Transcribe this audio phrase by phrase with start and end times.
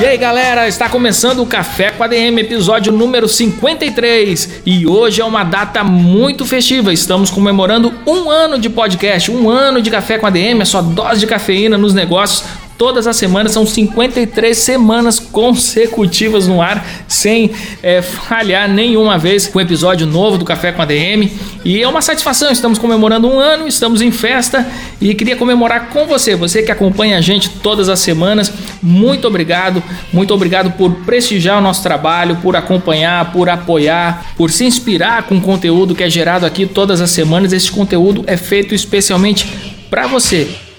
[0.00, 5.20] E aí galera, está começando o Café com a DM, episódio número 53 e hoje
[5.20, 6.90] é uma data muito festiva.
[6.90, 10.80] Estamos comemorando um ano de podcast, um ano de Café com a DM, a sua
[10.80, 12.44] dose de cafeína nos negócios
[12.80, 17.50] todas as semanas, são 53 semanas consecutivas no ar, sem
[17.82, 21.30] é, falhar nenhuma vez com episódio novo do Café com a DM.
[21.62, 24.66] E é uma satisfação, estamos comemorando um ano, estamos em festa
[24.98, 28.50] e queria comemorar com você, você que acompanha a gente todas as semanas.
[28.82, 34.64] Muito obrigado, muito obrigado por prestigiar o nosso trabalho, por acompanhar, por apoiar, por se
[34.64, 37.52] inspirar com o conteúdo que é gerado aqui todas as semanas.
[37.52, 39.46] Esse conteúdo é feito especialmente
[39.90, 40.69] para você.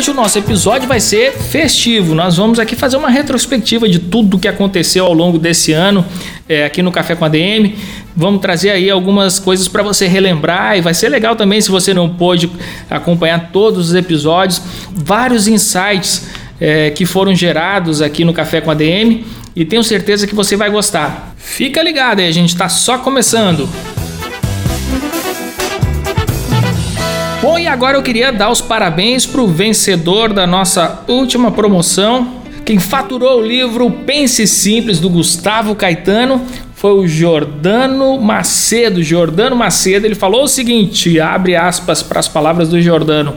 [0.00, 2.14] Hoje o nosso episódio vai ser festivo.
[2.14, 6.06] Nós vamos aqui fazer uma retrospectiva de tudo que aconteceu ao longo desse ano
[6.48, 7.76] é, aqui no Café com a DM.
[8.16, 11.92] Vamos trazer aí algumas coisas para você relembrar e vai ser legal também se você
[11.92, 12.50] não pôde
[12.88, 16.28] acompanhar todos os episódios, vários insights
[16.58, 19.22] é, que foram gerados aqui no Café com a DM
[19.54, 21.34] e tenho certeza que você vai gostar.
[21.36, 23.68] Fica ligado aí, a gente está só começando.
[27.42, 32.34] Bom, e agora eu queria dar os parabéns para o vencedor da nossa última promoção.
[32.66, 39.02] Quem faturou o livro Pense Simples do Gustavo Caetano foi o Jordano Macedo.
[39.02, 43.34] Jordano Macedo, ele falou o seguinte: abre aspas para as palavras do Jordano.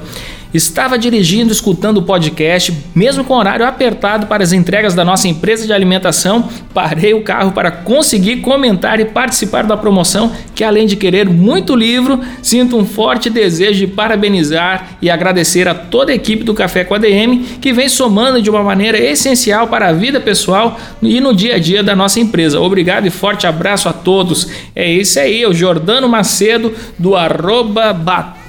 [0.54, 5.66] Estava dirigindo, escutando o podcast, mesmo com horário apertado para as entregas da nossa empresa
[5.66, 10.96] de alimentação, parei o carro para conseguir comentar e participar da promoção, que além de
[10.96, 16.44] querer muito livro, sinto um forte desejo de parabenizar e agradecer a toda a equipe
[16.44, 20.20] do Café com a DM, que vem somando de uma maneira essencial para a vida
[20.20, 22.62] pessoal e no dia a dia da nossa empresa.
[22.62, 24.48] Obrigado e forte abraço a todos.
[24.76, 27.92] É isso aí, o Jordano Macedo do arroba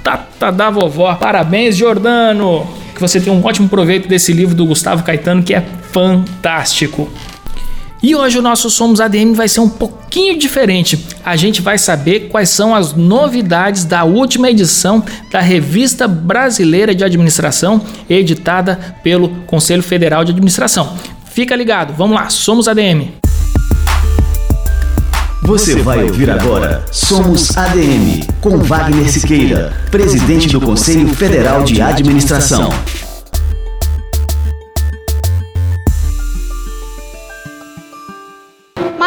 [0.04, 1.14] Batata da Vovó.
[1.14, 2.66] Parabéns, Jordano!
[2.94, 7.10] Que você tenha um ótimo proveito desse livro do Gustavo Caetano, que é fantástico.
[8.02, 11.06] E hoje o nosso Somos ADM vai ser um pouquinho diferente.
[11.24, 17.02] A gente vai saber quais são as novidades da última edição da Revista Brasileira de
[17.02, 20.94] Administração, editada pelo Conselho Federal de Administração.
[21.24, 23.24] Fica ligado, vamos lá, Somos ADM.
[25.46, 32.70] Você vai ouvir agora Somos ADM, com Wagner Siqueira, presidente do Conselho Federal de Administração.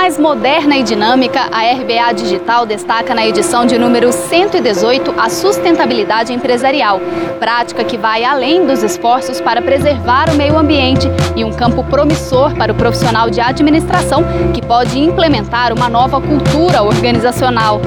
[0.08, 6.32] Mais moderna e dinâmica, a RBA Digital destaca na edição de número 118 a sustentabilidade
[6.32, 7.02] empresarial,
[7.42, 12.56] prática que vai além dos esforços para preservar o meio ambiente e um campo promissor
[12.56, 14.24] para o profissional de administração
[14.54, 17.82] que pode implementar uma nova cultura organizacional.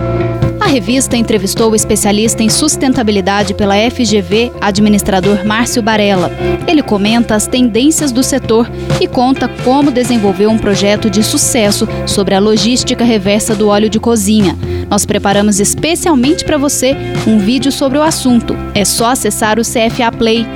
[0.70, 6.30] Revista entrevistou o especialista em sustentabilidade pela FGV, administrador Márcio Barella.
[6.64, 8.70] Ele comenta as tendências do setor
[9.00, 13.98] e conta como desenvolveu um projeto de sucesso sobre a logística reversa do óleo de
[13.98, 14.56] cozinha.
[14.88, 18.56] Nós preparamos especialmente para você um vídeo sobre o assunto.
[18.72, 20.46] É só acessar o CFA Play.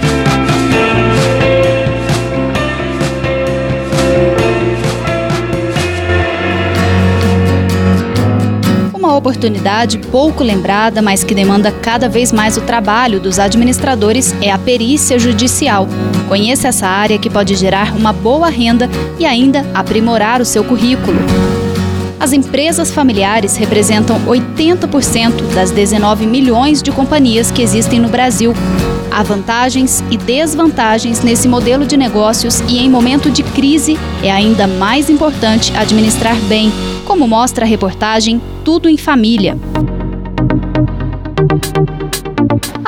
[9.15, 14.51] Uma oportunidade pouco lembrada, mas que demanda cada vez mais o trabalho dos administradores é
[14.51, 15.87] a perícia judicial.
[16.29, 21.17] Conheça essa área que pode gerar uma boa renda e ainda aprimorar o seu currículo.
[22.19, 28.53] As empresas familiares representam 80% das 19 milhões de companhias que existem no Brasil.
[29.15, 34.67] Há vantagens e desvantagens nesse modelo de negócios e, em momento de crise, é ainda
[34.67, 36.73] mais importante administrar bem,
[37.05, 39.57] como mostra a reportagem Tudo em Família.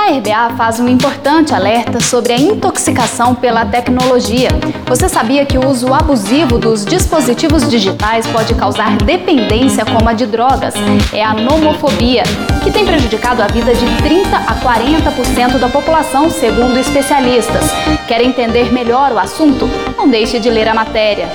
[0.07, 4.51] A RBA faz um importante alerta sobre a intoxicação pela tecnologia.
[4.87, 10.25] Você sabia que o uso abusivo dos dispositivos digitais pode causar dependência como a de
[10.25, 10.75] drogas?
[11.13, 12.23] É a nomofobia,
[12.63, 17.65] que tem prejudicado a vida de 30 a 40% da população, segundo especialistas.
[18.07, 19.69] Quer entender melhor o assunto?
[19.97, 21.29] Não deixe de ler a matéria.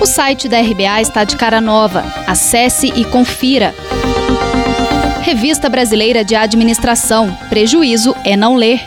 [0.00, 2.06] O site da RBA está de cara nova.
[2.26, 3.74] Acesse e confira.
[5.20, 7.36] Revista Brasileira de Administração.
[7.48, 8.80] Prejuízo é não ler.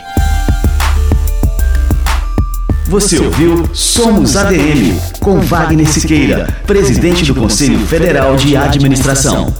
[2.86, 9.54] Você ouviu Somos ADM, com Wagner Siqueira, presidente do Conselho Federal de Administração.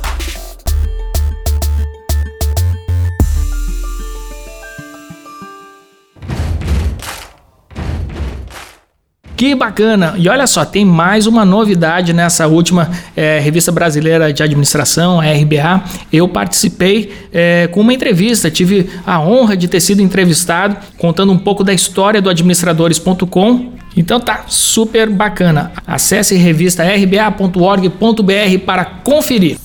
[9.43, 10.15] Que bacana!
[10.19, 15.25] E olha só, tem mais uma novidade nessa última é, revista brasileira de administração, a
[15.25, 15.83] RBA.
[16.12, 21.39] Eu participei é, com uma entrevista, tive a honra de ter sido entrevistado, contando um
[21.39, 23.73] pouco da história do administradores.com.
[23.97, 25.73] Então tá super bacana.
[25.85, 29.59] Acesse revista rba.org.br para conferir.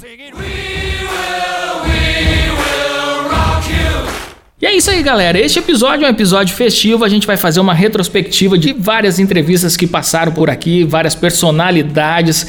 [4.60, 5.40] E é isso aí, galera.
[5.40, 7.06] Este episódio é um episódio festivo.
[7.06, 12.48] A gente vai fazer uma retrospectiva de várias entrevistas que passaram por aqui, várias personalidades.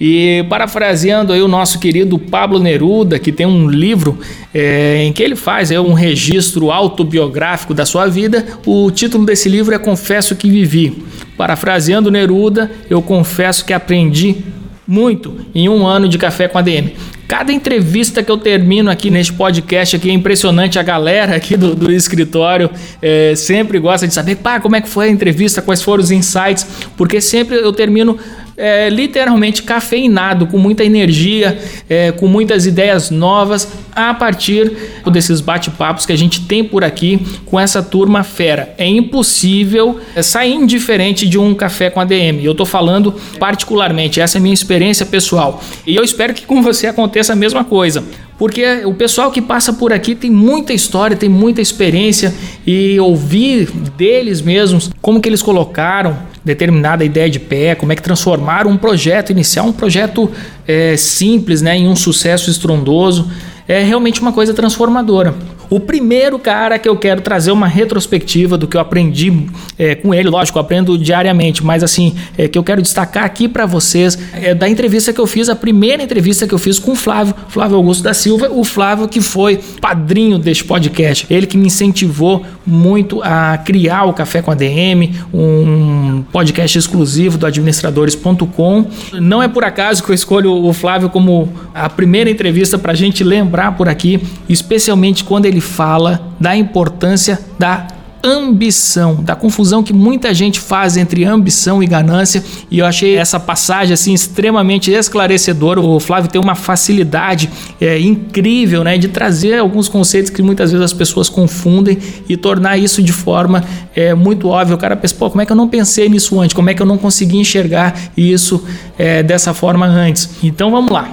[0.00, 4.20] E parafraseando aí o nosso querido Pablo Neruda, que tem um livro
[4.54, 8.46] é, em que ele faz é, um registro autobiográfico da sua vida.
[8.64, 11.02] O título desse livro é Confesso que Vivi.
[11.36, 14.44] Parafraseando Neruda, eu confesso que aprendi
[14.88, 16.94] muito em um ano de café com a DM.
[17.28, 20.78] Cada entrevista que eu termino aqui neste podcast aqui é impressionante.
[20.78, 22.70] A galera aqui do, do escritório
[23.02, 26.10] é, sempre gosta de saber, pá, como é que foi a entrevista, quais foram os
[26.10, 28.18] insights, porque sempre eu termino
[28.58, 31.56] é, literalmente cafeinado, com muita energia,
[31.88, 34.72] é, com muitas ideias novas, a partir
[35.10, 38.74] desses bate-papos que a gente tem por aqui com essa turma fera.
[38.76, 42.44] É impossível sair indiferente de um café com a DM.
[42.44, 45.62] Eu estou falando particularmente, essa é a minha experiência pessoal.
[45.86, 48.04] E eu espero que com você aconteça a mesma coisa
[48.38, 52.32] porque o pessoal que passa por aqui tem muita história, tem muita experiência
[52.64, 56.16] e ouvir deles mesmos como que eles colocaram
[56.48, 60.30] determinada ideia de pé, como é que transformaram um projeto inicial, um projeto
[60.66, 63.30] é, simples, né, em um sucesso estrondoso,
[63.66, 65.34] é realmente uma coisa transformadora.
[65.70, 69.46] O primeiro cara que eu quero trazer uma retrospectiva do que eu aprendi
[69.78, 73.46] é, com ele, lógico, eu aprendo diariamente, mas assim, é, que eu quero destacar aqui
[73.48, 76.92] para vocês é da entrevista que eu fiz, a primeira entrevista que eu fiz com
[76.92, 81.58] o Flávio, Flávio Augusto da Silva, o Flávio que foi padrinho deste podcast, ele que
[81.58, 88.86] me incentivou muito a criar o Café com a DM, um podcast exclusivo do administradores.com.
[89.20, 92.94] Não é por acaso que eu escolho o Flávio como a primeira entrevista para a
[92.94, 97.88] gente lembrar por aqui, especialmente quando ele ele fala da importância da
[98.22, 103.38] ambição, da confusão que muita gente faz entre ambição e ganância, e eu achei essa
[103.38, 105.80] passagem assim extremamente esclarecedora.
[105.80, 107.48] O Flávio tem uma facilidade
[107.80, 111.96] é, incrível, né, de trazer alguns conceitos que muitas vezes as pessoas confundem
[112.28, 113.62] e tornar isso de forma
[113.94, 114.74] é, muito óbvia.
[114.74, 116.54] O cara pensa, pô, como é que eu não pensei nisso antes?
[116.54, 118.64] Como é que eu não consegui enxergar isso
[118.98, 120.28] é, dessa forma antes?
[120.42, 121.08] Então vamos lá.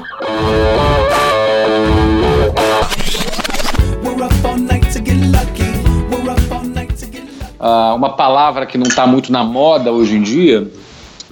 [7.66, 10.70] Uh, uma palavra que não está muito na moda hoje em dia,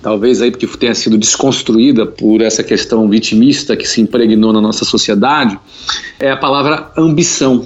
[0.01, 4.83] talvez aí porque tenha sido desconstruída por essa questão vitimista que se impregnou na nossa
[4.83, 5.59] sociedade,
[6.19, 7.65] é a palavra ambição.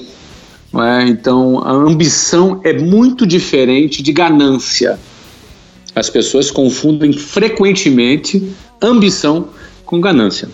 [0.75, 1.08] É?
[1.08, 5.00] Então, a ambição é muito diferente de ganância.
[5.96, 9.47] As pessoas confundem frequentemente ambição
[9.86, 10.50] com ganância.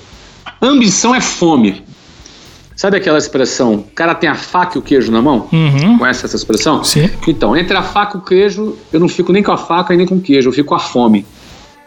[0.62, 1.84] Ambição é fome.
[2.84, 5.48] Sabe aquela expressão, o cara tem a faca e o queijo na mão?
[5.54, 5.98] Uhum.
[5.98, 6.84] Conhece essa expressão?
[6.84, 7.10] Sim.
[7.26, 9.98] Então, entre a faca e o queijo, eu não fico nem com a faca e
[9.98, 11.26] nem com o queijo, eu fico com a fome.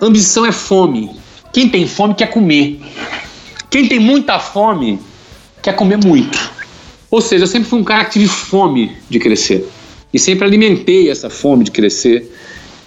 [0.00, 1.10] Ambição é fome.
[1.52, 2.80] Quem tem fome quer comer.
[3.68, 4.98] Quem tem muita fome
[5.60, 6.50] quer comer muito.
[7.10, 9.68] Ou seja, eu sempre fui um cara que tive fome de crescer.
[10.14, 12.34] E sempre alimentei essa fome de crescer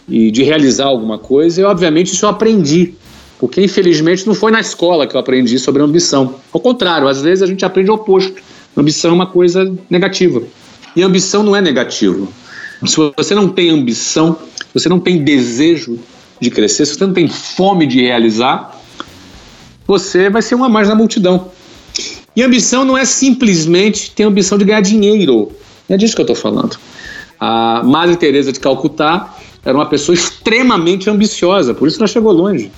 [0.07, 1.61] e de realizar alguma coisa.
[1.61, 2.95] E, obviamente, isso eu aprendi
[3.39, 6.35] porque infelizmente não foi na escola que eu aprendi sobre ambição.
[6.51, 8.41] Ao contrário, às vezes a gente aprende o oposto.
[8.75, 10.43] Ambição é uma coisa negativa.
[10.95, 12.31] E ambição não é negativo.
[12.85, 15.97] Se você não tem ambição, se você não tem desejo
[16.39, 18.77] de crescer, se você não tem fome de realizar,
[19.87, 21.49] você vai ser uma mais na multidão.
[22.35, 25.51] E ambição não é simplesmente ter ambição de ganhar dinheiro.
[25.87, 26.77] É disso que eu estou falando.
[27.39, 32.71] A Madre Teresa de Calcutá era uma pessoa extremamente ambiciosa, por isso ela chegou longe.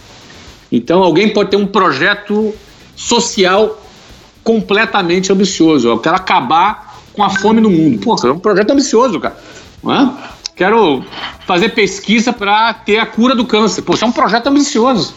[0.71, 2.53] Então, alguém pode ter um projeto
[2.95, 3.81] social
[4.43, 5.87] completamente ambicioso.
[5.87, 7.99] Eu quero acabar com a fome no mundo.
[7.99, 9.37] Pô, é um projeto ambicioso, cara.
[9.83, 10.11] Não é?
[10.55, 11.03] Quero
[11.45, 13.81] fazer pesquisa para ter a cura do câncer.
[13.81, 15.13] Pô, isso é um projeto ambicioso.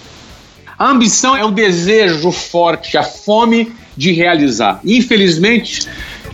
[0.79, 4.81] A ambição é o desejo forte, a fome de realizar.
[4.85, 5.87] Infelizmente,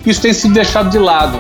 [0.07, 1.39] isso tem sido deixado de lado.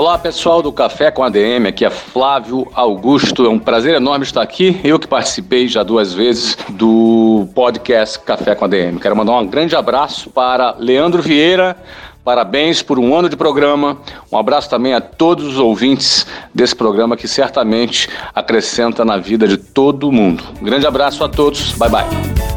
[0.00, 3.44] Olá pessoal do Café com ADM, aqui é Flávio Augusto.
[3.44, 4.80] É um prazer enorme estar aqui.
[4.82, 8.96] Eu que participei já duas vezes do podcast Café com ADM.
[8.98, 11.76] Quero mandar um grande abraço para Leandro Vieira.
[12.24, 13.98] Parabéns por um ano de programa.
[14.32, 19.58] Um abraço também a todos os ouvintes desse programa que certamente acrescenta na vida de
[19.58, 20.42] todo mundo.
[20.62, 21.72] Um grande abraço a todos.
[21.72, 22.49] Bye bye.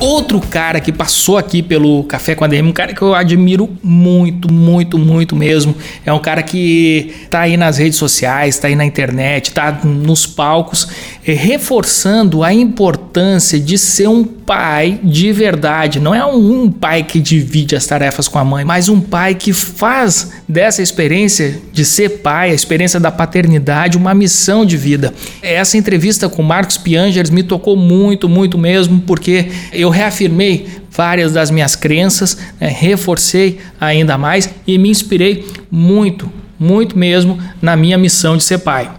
[0.00, 3.68] Outro cara que passou aqui pelo Café com a DM, um cara que eu admiro
[3.82, 5.74] muito, muito, muito mesmo.
[6.06, 10.24] É um cara que tá aí nas redes sociais, tá aí na internet, tá nos
[10.24, 10.86] palcos,
[11.26, 16.00] eh, reforçando a importância de ser um pai de verdade.
[16.00, 19.52] Não é um pai que divide as tarefas com a mãe, mas um pai que
[19.52, 25.12] faz dessa experiência de ser pai, a experiência da paternidade, uma missão de vida.
[25.42, 31.32] Essa entrevista com Marcos Piangers me tocou muito, muito mesmo, porque eu eu reafirmei várias
[31.32, 36.30] das minhas crenças, né, reforcei ainda mais e me inspirei muito,
[36.60, 38.90] muito mesmo na minha missão de ser pai.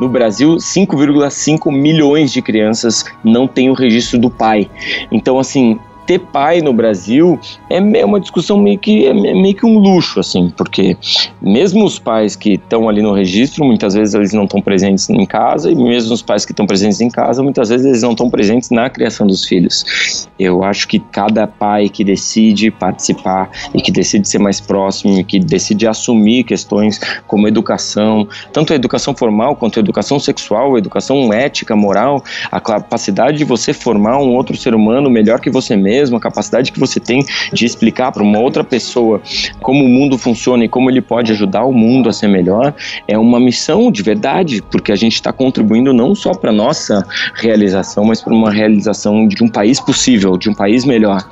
[0.00, 4.70] No Brasil, 5,5 milhões de crianças não têm o registro do pai.
[5.10, 7.38] Então, assim, ter pai no Brasil
[7.70, 10.96] é uma discussão meio que, é meio que um luxo, assim, porque
[11.40, 15.26] mesmo os pais que estão ali no registro, muitas vezes eles não estão presentes em
[15.26, 18.28] casa, e mesmo os pais que estão presentes em casa, muitas vezes eles não estão
[18.28, 20.28] presentes na criação dos filhos.
[20.38, 25.24] Eu acho que cada pai que decide participar e que decide ser mais próximo e
[25.24, 30.78] que decide assumir questões como educação, tanto a educação formal quanto a educação sexual, a
[30.78, 35.76] educação ética, moral, a capacidade de você formar um outro ser humano melhor que você
[35.76, 39.22] mesmo mesmo, a capacidade que você tem de explicar para uma outra pessoa
[39.60, 42.74] como o mundo funciona e como ele pode ajudar o mundo a ser melhor,
[43.06, 48.04] é uma missão de verdade, porque a gente está contribuindo não só para nossa realização,
[48.04, 51.22] mas para uma realização de um país possível, de um país melhor.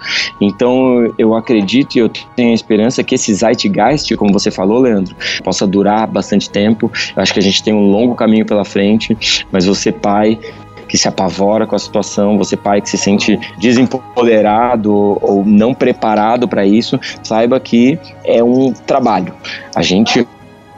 [0.40, 5.14] Então, eu acredito e eu tenho a esperança que esse zeitgeist, como você falou, Leandro,
[5.42, 6.90] possa durar bastante tempo.
[7.16, 9.16] Eu acho que a gente tem um longo caminho pela frente,
[9.50, 10.38] mas você, pai,
[10.92, 16.46] que se apavora com a situação, você pai que se sente desempoderado ou não preparado
[16.46, 19.32] para isso, saiba que é um trabalho.
[19.74, 20.28] A gente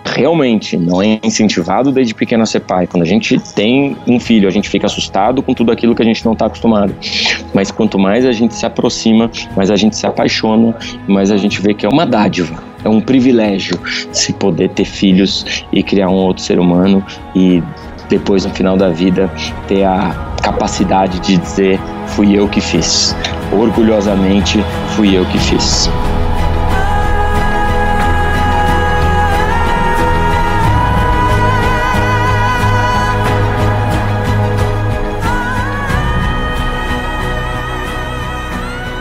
[0.04, 2.86] realmente não é incentivado desde pequeno a ser pai.
[2.86, 6.04] Quando a gente tem um filho, a gente fica assustado com tudo aquilo que a
[6.04, 6.94] gente não está acostumado.
[7.52, 10.76] Mas quanto mais a gente se aproxima, mais a gente se apaixona,
[11.08, 12.62] mais a gente vê que é uma dádiva.
[12.84, 13.80] É um privilégio
[14.12, 17.04] se poder ter filhos e criar um outro ser humano
[17.34, 17.60] e
[18.08, 19.30] depois no final da vida
[19.66, 23.14] ter a capacidade de dizer fui eu que fiz.
[23.52, 24.62] Orgulhosamente
[24.94, 25.90] fui eu que fiz.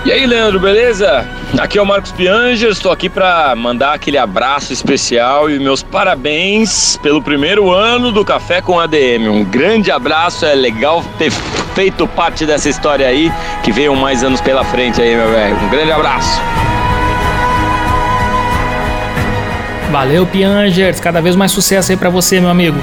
[0.05, 1.25] E aí, Leandro, beleza?
[1.57, 6.97] Aqui é o Marcos Pianger, estou aqui para mandar aquele abraço especial e meus parabéns
[7.01, 9.29] pelo primeiro ano do Café com ADM.
[9.29, 11.31] Um grande abraço, é legal ter
[11.73, 13.31] feito parte dessa história aí,
[13.63, 15.55] que venham mais anos pela frente aí, meu velho.
[15.55, 16.41] Um grande abraço.
[19.89, 22.77] Valeu, Piangers, cada vez mais sucesso aí para você, meu amigo.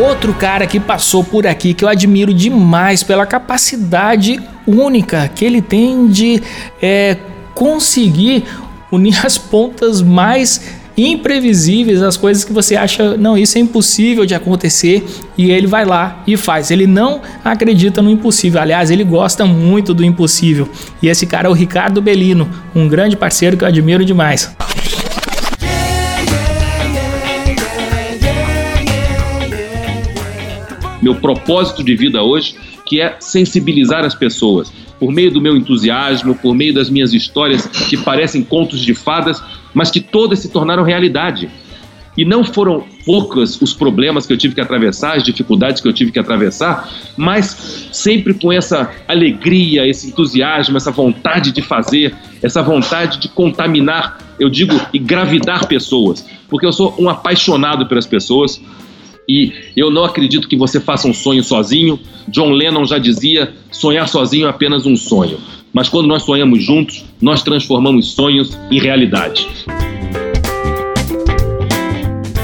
[0.00, 5.60] Outro cara que passou por aqui que eu admiro demais pela capacidade única que ele
[5.60, 6.42] tem de
[6.80, 7.18] é,
[7.54, 8.44] conseguir
[8.90, 14.34] unir as pontas mais imprevisíveis, as coisas que você acha, não, isso é impossível de
[14.34, 16.70] acontecer, e ele vai lá e faz.
[16.70, 20.66] Ele não acredita no impossível, aliás, ele gosta muito do impossível.
[21.02, 24.50] E esse cara é o Ricardo Bellino, um grande parceiro que eu admiro demais.
[31.00, 32.54] Meu propósito de vida hoje,
[32.86, 37.66] que é sensibilizar as pessoas por meio do meu entusiasmo, por meio das minhas histórias
[37.66, 39.42] que parecem contos de fadas,
[39.72, 41.48] mas que todas se tornaram realidade.
[42.18, 45.92] E não foram poucos os problemas que eu tive que atravessar, as dificuldades que eu
[45.92, 52.62] tive que atravessar, mas sempre com essa alegria, esse entusiasmo, essa vontade de fazer, essa
[52.62, 56.26] vontade de contaminar, eu digo, e gravidar pessoas.
[56.48, 58.60] Porque eu sou um apaixonado pelas pessoas,
[59.30, 62.00] e eu não acredito que você faça um sonho sozinho.
[62.26, 65.38] John Lennon já dizia: sonhar sozinho é apenas um sonho.
[65.72, 69.46] Mas quando nós sonhamos juntos, nós transformamos sonhos em realidade.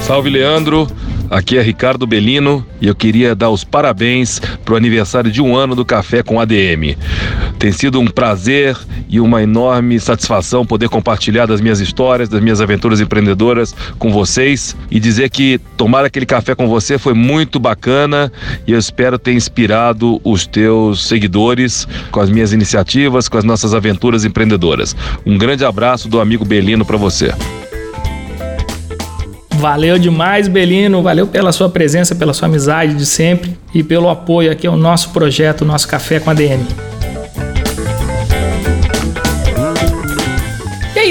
[0.03, 0.87] Salve, Leandro.
[1.29, 5.57] Aqui é Ricardo Belino e eu queria dar os parabéns para o aniversário de um
[5.57, 6.97] ano do Café com ADM.
[7.59, 8.77] Tem sido um prazer
[9.09, 14.77] e uma enorme satisfação poder compartilhar das minhas histórias, das minhas aventuras empreendedoras com vocês
[14.91, 18.31] e dizer que tomar aquele café com você foi muito bacana
[18.67, 23.75] e eu espero ter inspirado os teus seguidores com as minhas iniciativas, com as nossas
[23.75, 24.95] aventuras empreendedoras.
[25.25, 27.33] Um grande abraço do amigo Belino para você.
[29.57, 31.03] Valeu demais, Belino.
[31.03, 35.11] Valeu pela sua presença, pela sua amizade de sempre e pelo apoio aqui ao nosso
[35.11, 36.63] projeto, nosso Café com a DM.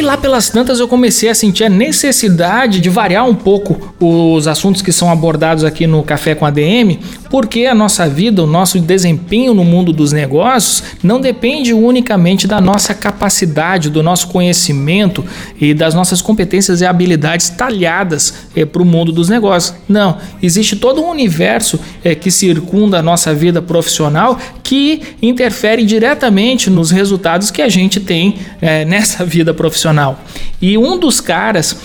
[0.05, 4.81] Lá pelas tantas eu comecei a sentir a necessidade de variar um pouco os assuntos
[4.81, 6.99] que são abordados aqui no Café com a DM,
[7.35, 12.61] porque a nossa vida, o nosso desempenho no mundo dos negócios não depende unicamente da
[12.61, 15.21] nossa capacidade, do nosso conhecimento
[15.59, 19.75] e das nossas competências e habilidades talhadas é, para o mundo dos negócios.
[19.85, 26.69] Não, existe todo um universo é, que circunda a nossa vida profissional que interfere diretamente
[26.69, 30.21] nos resultados que a gente tem é, nessa vida profissional.
[30.61, 31.75] E um dos caras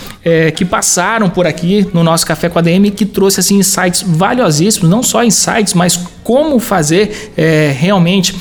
[0.55, 4.89] que passaram por aqui no nosso Café com a DM que trouxe assim insights valiosíssimos,
[4.89, 5.40] não só insights,
[5.73, 8.35] mas como fazer é, realmente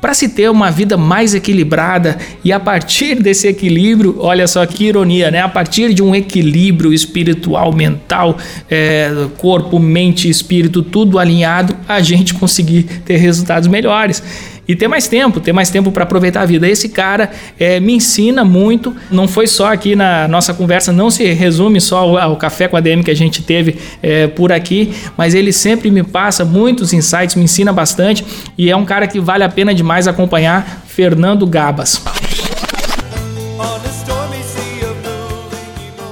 [0.00, 4.84] para se ter uma vida mais equilibrada e a partir desse equilíbrio, olha só que
[4.84, 5.40] ironia, né?
[5.40, 8.38] A partir de um equilíbrio espiritual, mental,
[8.70, 14.22] é, corpo, mente, espírito, tudo alinhado, a gente conseguir ter resultados melhores
[14.68, 16.68] e ter mais tempo, ter mais tempo para aproveitar a vida.
[16.68, 18.94] Esse cara é, me ensina muito.
[19.10, 22.76] Não foi só aqui na nossa conversa, não se resume só ao, ao café com
[22.76, 26.92] a DM que a gente teve é, por aqui, mas ele sempre me passa muitos
[26.92, 28.24] insights, me ensina bastante
[28.58, 30.84] e é um cara que vale a pena demais acompanhar.
[30.86, 32.00] Fernando Gabas.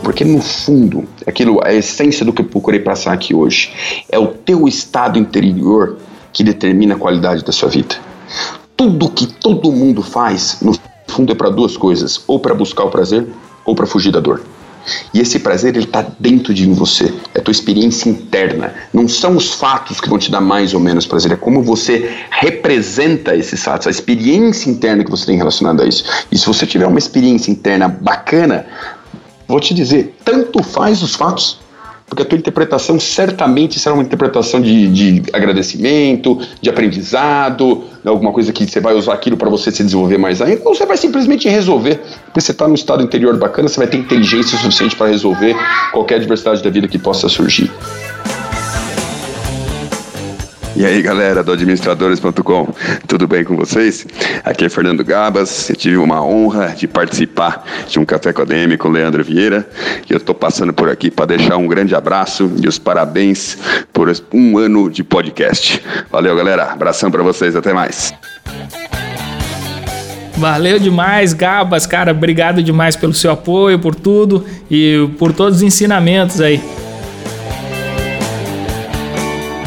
[0.03, 3.73] Porque no fundo, aquilo, a essência do que eu procurei passar aqui hoje,
[4.13, 5.97] é o teu estado interior
[6.31, 7.95] que determina a qualidade da sua vida
[8.77, 12.91] tudo que todo mundo faz, no fundo, é para duas coisas: ou para buscar o
[12.91, 13.27] prazer,
[13.65, 14.43] ou para fugir da dor.
[15.13, 18.75] E esse prazer ele está dentro de você, é a tua experiência interna.
[18.93, 22.15] Não são os fatos que vão te dar mais ou menos prazer, é como você
[22.31, 26.05] representa esses fatos, a experiência interna que você tem relacionada a isso.
[26.31, 28.67] E se você tiver uma experiência interna bacana,
[29.49, 31.64] vou te dizer, tanto faz os fatos
[32.07, 38.33] porque a tua interpretação certamente será uma interpretação de, de agradecimento, de aprendizado, né, alguma
[38.33, 40.97] coisa que você vai usar aquilo para você se desenvolver mais ainda, ou você vai
[40.97, 45.09] simplesmente resolver, porque você está num estado interior bacana, você vai ter inteligência suficiente para
[45.09, 45.57] resolver
[45.93, 47.71] qualquer adversidade da vida que possa surgir.
[50.77, 52.75] E aí, galera do administradores.com,
[53.07, 54.05] tudo bem com vocês?
[54.43, 55.71] Aqui é Fernando Gabas.
[55.71, 59.23] Eu tive uma honra de participar de um café com a DM com o Leandro
[59.23, 59.69] Vieira.
[60.11, 63.57] E eu estou passando por aqui para deixar um grande abraço e os parabéns
[63.93, 65.81] por um ano de podcast.
[66.11, 66.65] Valeu, galera.
[66.65, 67.55] Abração para vocês.
[67.55, 68.13] Até mais.
[70.37, 72.11] Valeu demais, Gabas, cara.
[72.11, 76.61] Obrigado demais pelo seu apoio, por tudo e por todos os ensinamentos aí.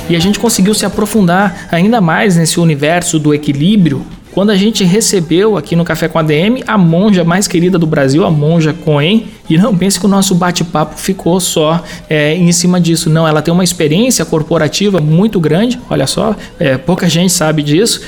[0.10, 4.06] E a gente conseguiu se aprofundar ainda mais nesse universo do equilíbrio
[4.38, 7.88] quando a gente recebeu aqui no Café com a DM a monja mais querida do
[7.88, 9.26] Brasil, a monja Coen.
[9.50, 13.10] E não pense que o nosso bate-papo ficou só é, em cima disso.
[13.10, 18.02] Não, ela tem uma experiência corporativa muito grande, olha só, é, pouca gente sabe disso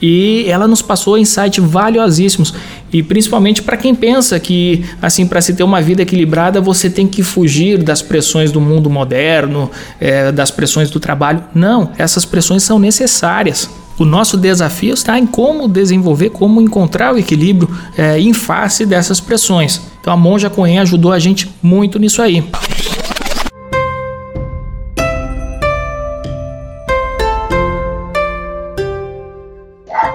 [0.00, 2.54] e ela nos passou insights valiosíssimos
[2.92, 7.06] e principalmente para quem pensa que assim para se ter uma vida equilibrada você tem
[7.06, 11.42] que fugir das pressões do mundo moderno, é, das pressões do trabalho.
[11.54, 13.68] Não, essas pressões são necessárias.
[13.98, 19.20] O nosso desafio está em como desenvolver, como encontrar o equilíbrio é, em face dessas
[19.20, 19.80] pressões.
[20.00, 22.42] Então a Monja Coen ajudou a gente muito nisso aí.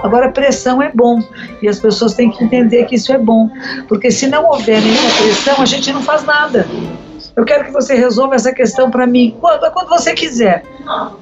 [0.06, 1.20] Agora, pressão é bom
[1.60, 3.50] e as pessoas têm que entender que isso é bom,
[3.88, 6.66] porque se não houver nenhuma pressão, a gente não faz nada.
[7.36, 10.64] Eu quero que você resolva essa questão para mim quando, quando você quiser.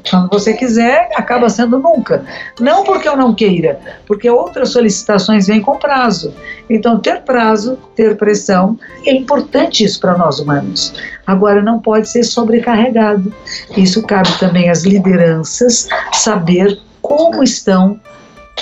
[0.09, 2.25] Quando você quiser, acaba sendo nunca.
[2.61, 6.33] Não porque eu não queira, porque outras solicitações vêm com prazo.
[6.71, 10.95] Então, ter prazo, ter pressão, é importante isso para nós humanos.
[11.27, 13.35] Agora, não pode ser sobrecarregado.
[13.77, 17.99] Isso cabe também às lideranças saber como estão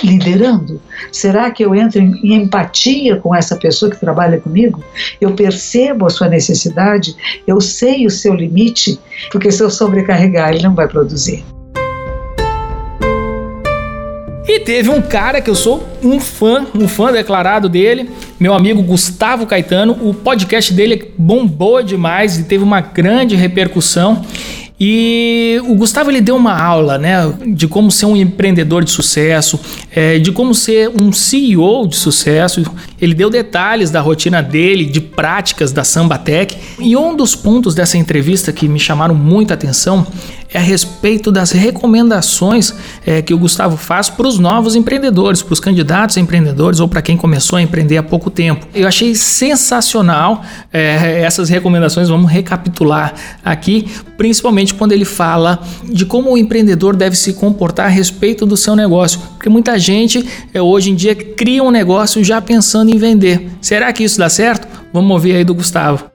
[0.01, 0.81] liderando?
[1.11, 4.83] Será que eu entro em, em, empatia com essa pessoa que trabalha comigo?
[5.19, 8.99] Eu percebo a sua necessidade, eu sei o seu limite,
[9.31, 11.43] porque se eu sobrecarregar, ele não vai produzir.
[14.45, 18.83] E teve um cara que eu sou um fã, um fã declarado dele, meu amigo
[18.83, 19.97] Gustavo Caetano.
[20.01, 24.25] O podcast dele bombou demais e teve uma grande repercussão.
[24.85, 29.57] E o Gustavo ele deu uma aula, né, de como ser um empreendedor de sucesso,
[29.89, 32.61] é, de como ser um CEO de sucesso.
[32.99, 36.57] Ele deu detalhes da rotina dele, de práticas da Sambatec.
[36.79, 40.05] E um dos pontos dessa entrevista que me chamaram muita atenção
[40.53, 42.73] é a respeito das recomendações
[43.05, 46.87] é, que o Gustavo faz para os novos empreendedores, para os candidatos a empreendedores ou
[46.87, 48.67] para quem começou a empreender há pouco tempo.
[48.73, 53.13] Eu achei sensacional é, essas recomendações, vamos recapitular
[53.43, 58.55] aqui, principalmente quando ele fala de como o empreendedor deve se comportar a respeito do
[58.55, 62.97] seu negócio, porque muita gente é, hoje em dia cria um negócio já pensando em
[62.97, 63.49] vender.
[63.59, 64.67] Será que isso dá certo?
[64.93, 66.05] Vamos ouvir aí do Gustavo.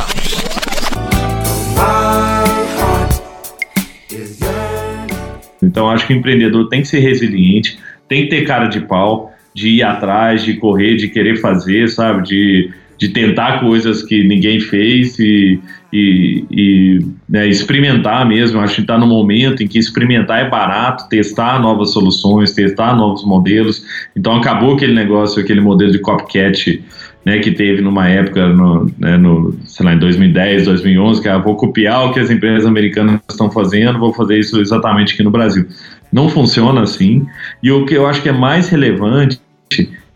[5.63, 9.33] Então acho que o empreendedor tem que ser resiliente, tem que ter cara de pau,
[9.55, 12.23] de ir atrás, de correr, de querer fazer, sabe?
[12.23, 15.61] De, de tentar coisas que ninguém fez e,
[15.93, 18.61] e, e né, experimentar mesmo.
[18.61, 23.25] Acho que está no momento em que experimentar é barato, testar novas soluções, testar novos
[23.25, 23.85] modelos.
[24.17, 26.83] Então acabou aquele negócio, aquele modelo de copycat
[27.29, 31.37] né, que teve numa época, no, né, no, sei lá, em 2010, 2011, que ah,
[31.37, 35.31] vou copiar o que as empresas americanas estão fazendo, vou fazer isso exatamente aqui no
[35.31, 35.67] Brasil.
[36.11, 37.27] Não funciona assim.
[37.63, 39.39] E o que eu acho que é mais relevante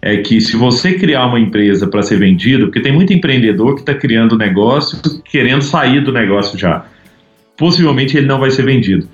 [0.00, 3.82] é que se você criar uma empresa para ser vendida, porque tem muito empreendedor que
[3.82, 4.98] está criando negócio
[5.30, 6.86] querendo sair do negócio já,
[7.58, 9.06] possivelmente ele não vai ser vendido.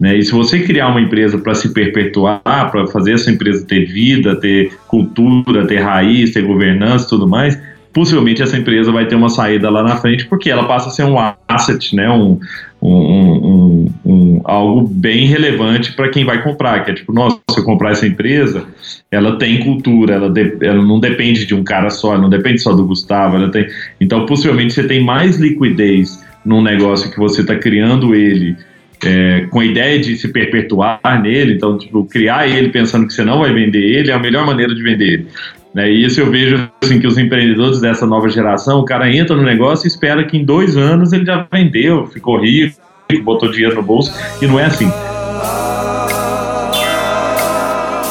[0.00, 0.16] Né?
[0.16, 4.34] E se você criar uma empresa para se perpetuar, para fazer essa empresa ter vida,
[4.34, 7.60] ter cultura, ter raiz, ter governança e tudo mais,
[7.92, 11.04] possivelmente essa empresa vai ter uma saída lá na frente, porque ela passa a ser
[11.04, 12.08] um asset, né?
[12.10, 12.40] um,
[12.80, 17.58] um, um, um algo bem relevante para quem vai comprar, que é tipo, nossa, se
[17.58, 18.64] eu comprar essa empresa,
[19.10, 22.72] ela tem cultura, ela, de, ela não depende de um cara só, não depende só
[22.72, 23.66] do Gustavo, ela tem,
[24.00, 28.56] então possivelmente você tem mais liquidez num negócio que você está criando ele
[29.04, 33.24] é, com a ideia de se perpetuar nele, então, tipo, criar ele pensando que você
[33.24, 35.26] não vai vender ele é a melhor maneira de vender ele.
[35.74, 35.90] Né?
[35.90, 39.42] E isso eu vejo assim, que os empreendedores dessa nova geração, o cara entra no
[39.42, 42.76] negócio e espera que em dois anos ele já vendeu, ficou rico,
[43.22, 44.90] botou dinheiro no bolso, e não é assim.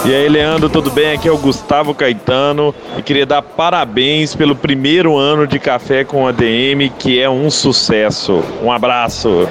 [0.06, 1.12] E aí, Leandro, tudo bem?
[1.12, 6.26] Aqui é o Gustavo Caetano e queria dar parabéns pelo primeiro ano de Café com
[6.26, 8.42] ADM, que é um sucesso.
[8.64, 9.48] Um abraço.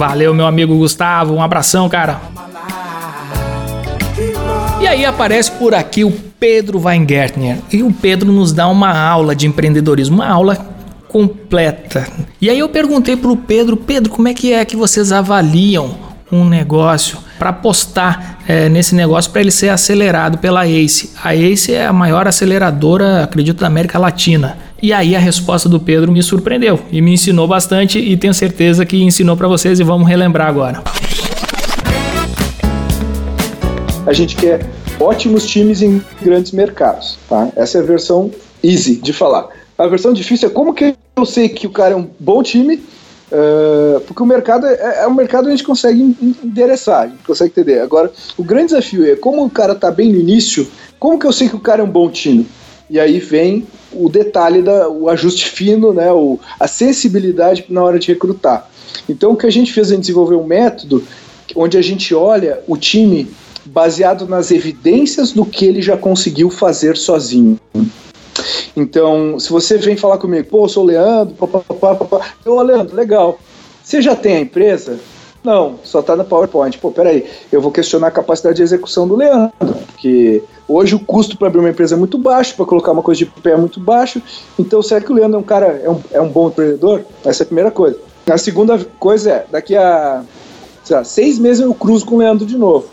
[0.00, 1.34] Valeu, meu amigo Gustavo.
[1.34, 2.22] Um abração, cara.
[4.80, 7.58] E aí aparece por aqui o Pedro Weingärtner.
[7.70, 10.56] E o Pedro nos dá uma aula de empreendedorismo, uma aula
[11.06, 12.08] completa.
[12.40, 15.94] E aí eu perguntei pro Pedro, Pedro, como é que é que vocês avaliam
[16.32, 21.10] um negócio para apostar é, nesse negócio para ele ser acelerado pela ACE.
[21.22, 24.56] A ACE é a maior aceleradora, acredito, da América Latina.
[24.82, 28.86] E aí a resposta do Pedro me surpreendeu e me ensinou bastante e tenho certeza
[28.86, 30.82] que ensinou para vocês e vamos relembrar agora.
[34.06, 34.66] A gente quer
[34.98, 37.50] ótimos times em grandes mercados, tá?
[37.56, 38.30] Essa é a versão
[38.64, 39.48] easy de falar.
[39.76, 42.82] A versão difícil é como que eu sei que o cara é um bom time
[43.30, 47.22] Uh, porque o mercado é, é, um mercado que a gente consegue endereçar, a gente
[47.24, 47.78] consegue entender.
[47.78, 50.66] Agora, o grande desafio é como o cara está bem no início,
[50.98, 52.44] como que eu sei que o cara é um bom time?
[52.90, 58.00] E aí vem o detalhe, da, o ajuste fino, né, o, a sensibilidade na hora
[58.00, 58.68] de recrutar.
[59.08, 61.02] Então, o que a gente fez é desenvolver um método
[61.54, 63.30] onde a gente olha o time
[63.64, 67.58] baseado nas evidências do que ele já conseguiu fazer sozinho.
[68.76, 72.96] Então, se você vem falar comigo, pô, eu sou o Leandro, papapá, papá, ô Leandro,
[72.96, 73.38] legal.
[73.82, 74.98] Você já tem a empresa?
[75.42, 76.76] Não, só está no PowerPoint.
[76.78, 81.36] Pô, peraí, eu vou questionar a capacidade de execução do Leandro, porque hoje o custo
[81.36, 83.80] para abrir uma empresa é muito baixo, para colocar uma coisa de pé é muito
[83.80, 84.20] baixo.
[84.58, 87.04] Então, será que o Leandro é um cara, é um, é um bom empreendedor?
[87.24, 87.98] Essa é a primeira coisa.
[88.28, 90.22] A segunda coisa é, daqui a
[90.90, 92.86] lá, seis meses eu cruzo com o Leandro de novo.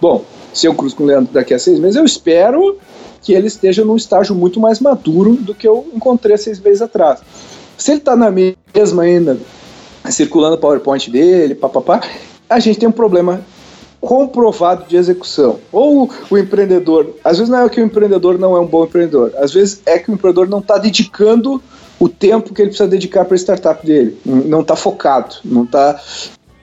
[0.00, 2.76] Bom, se eu cruzo com o Leandro daqui a seis meses, eu espero
[3.22, 7.20] que ele esteja num estágio muito mais maduro do que eu encontrei seis meses atrás.
[7.76, 9.38] Se ele está na mesma ainda,
[10.12, 12.00] circulando o PowerPoint dele, papapá,
[12.48, 13.44] a gente tem um problema
[14.00, 15.58] comprovado de execução.
[15.72, 19.32] Ou o empreendedor, às vezes não é que o empreendedor não é um bom empreendedor,
[19.36, 21.62] às vezes é que o empreendedor não está dedicando
[21.98, 26.00] o tempo que ele precisa dedicar para a startup dele, não está focado, não está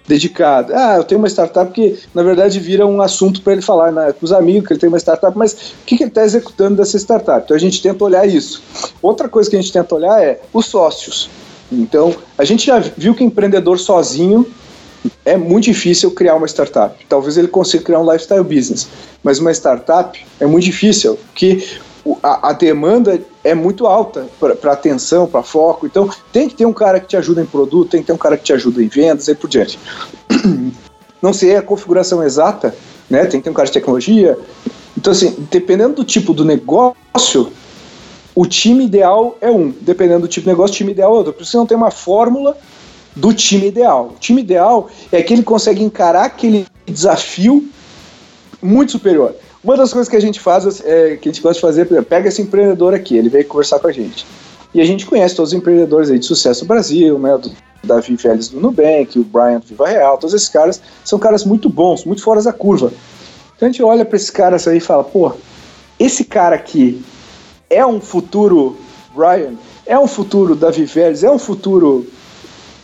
[0.07, 0.73] dedicado.
[0.75, 4.13] Ah, eu tenho uma startup que, na verdade, vira um assunto para ele falar né,
[4.13, 6.75] com os amigos que ele tem uma startup, mas o que, que ele está executando
[6.75, 7.43] dessa startup?
[7.43, 8.61] Então a gente tenta olhar isso.
[9.01, 11.29] Outra coisa que a gente tenta olhar é os sócios.
[11.71, 14.45] Então, a gente já viu que empreendedor sozinho
[15.25, 17.05] é muito difícil criar uma startup.
[17.07, 18.87] Talvez ele consiga criar um lifestyle business,
[19.23, 21.63] mas uma startup é muito difícil, porque
[22.21, 25.85] a, a demanda é muito alta para atenção, para foco.
[25.85, 28.17] Então, tem que ter um cara que te ajuda em produto, tem que ter um
[28.17, 29.79] cara que te ajuda em vendas e por diante.
[31.21, 32.75] Não sei a configuração exata,
[33.09, 33.25] né?
[33.25, 34.37] Tem que ter um cara de tecnologia.
[34.97, 37.51] Então, assim, dependendo do tipo do negócio,
[38.35, 39.73] o time ideal é um.
[39.81, 41.33] Dependendo do tipo de negócio, o time ideal é outro.
[41.33, 42.57] Por isso não tem uma fórmula
[43.15, 44.13] do time ideal.
[44.15, 47.67] O time ideal é que ele consegue encarar aquele desafio
[48.61, 49.35] muito superior.
[49.63, 52.27] Uma das coisas que a gente faz, é, que a gente gosta de fazer, pega
[52.27, 54.25] esse empreendedor aqui, ele veio conversar com a gente.
[54.73, 57.37] E a gente conhece todos os empreendedores aí de sucesso no Brasil, né?
[57.37, 57.51] Do
[57.83, 61.69] Davi Vélez do Nubank, o Brian do Viva Real, todos esses caras são caras muito
[61.69, 62.91] bons, muito fora da curva.
[63.55, 65.31] Então a gente olha para esses caras aí e fala, pô,
[65.99, 67.03] esse cara aqui
[67.69, 68.77] é um futuro
[69.15, 69.53] Brian,
[69.85, 72.05] é um futuro Davi Vélez, é um futuro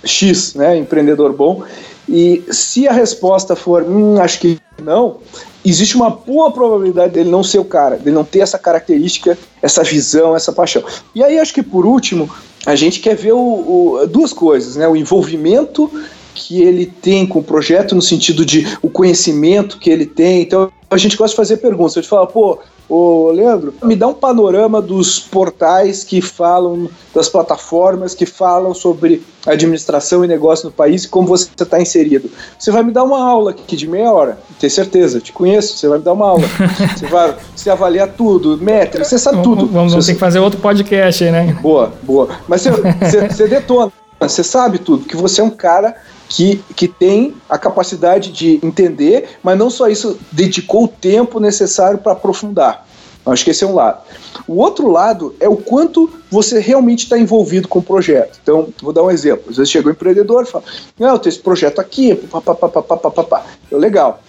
[0.04, 0.78] X, né?
[0.78, 1.64] Empreendedor bom.
[2.08, 5.18] E se a resposta for, hum, acho que não,
[5.64, 9.84] existe uma boa probabilidade dele não ser o cara, dele não ter essa característica, essa
[9.84, 10.84] visão, essa paixão.
[11.14, 12.30] E aí acho que por último,
[12.66, 14.88] a gente quer ver o, o, duas coisas, né?
[14.88, 15.92] O envolvimento
[16.34, 20.42] que ele tem com o projeto no sentido de o conhecimento que ele tem.
[20.42, 21.98] Então a gente gosta de fazer perguntas.
[21.98, 27.30] A gente fala, pô, Ô, Leandro, me dá um panorama dos portais que falam, das
[27.30, 32.32] plataformas que falam sobre administração e negócio no país e como você está inserido.
[32.58, 35.88] Você vai me dar uma aula aqui de meia hora, ter certeza, te conheço, você
[35.88, 36.44] vai me dar uma aula.
[36.98, 39.68] você vai você avaliar tudo, métrica, você sabe tudo.
[39.68, 41.58] Vamos, vamos ter que fazer outro podcast aí, né?
[41.62, 42.30] Boa, boa.
[42.48, 43.92] Mas você, você, você detona,
[44.28, 45.96] você sabe tudo, que você é um cara
[46.28, 52.00] que, que tem a capacidade de entender, mas não só isso, dedicou o tempo necessário
[52.00, 52.86] para aprofundar.
[53.26, 54.02] Acho que esse é um lado.
[54.48, 58.40] O outro lado é o quanto você realmente está envolvido com o projeto.
[58.42, 59.46] Então, vou dar um exemplo.
[59.50, 60.64] Às vezes chega um empreendedor e fala:
[60.98, 63.46] Não, eu tenho esse projeto aqui, papapá.
[63.72, 64.22] Legal.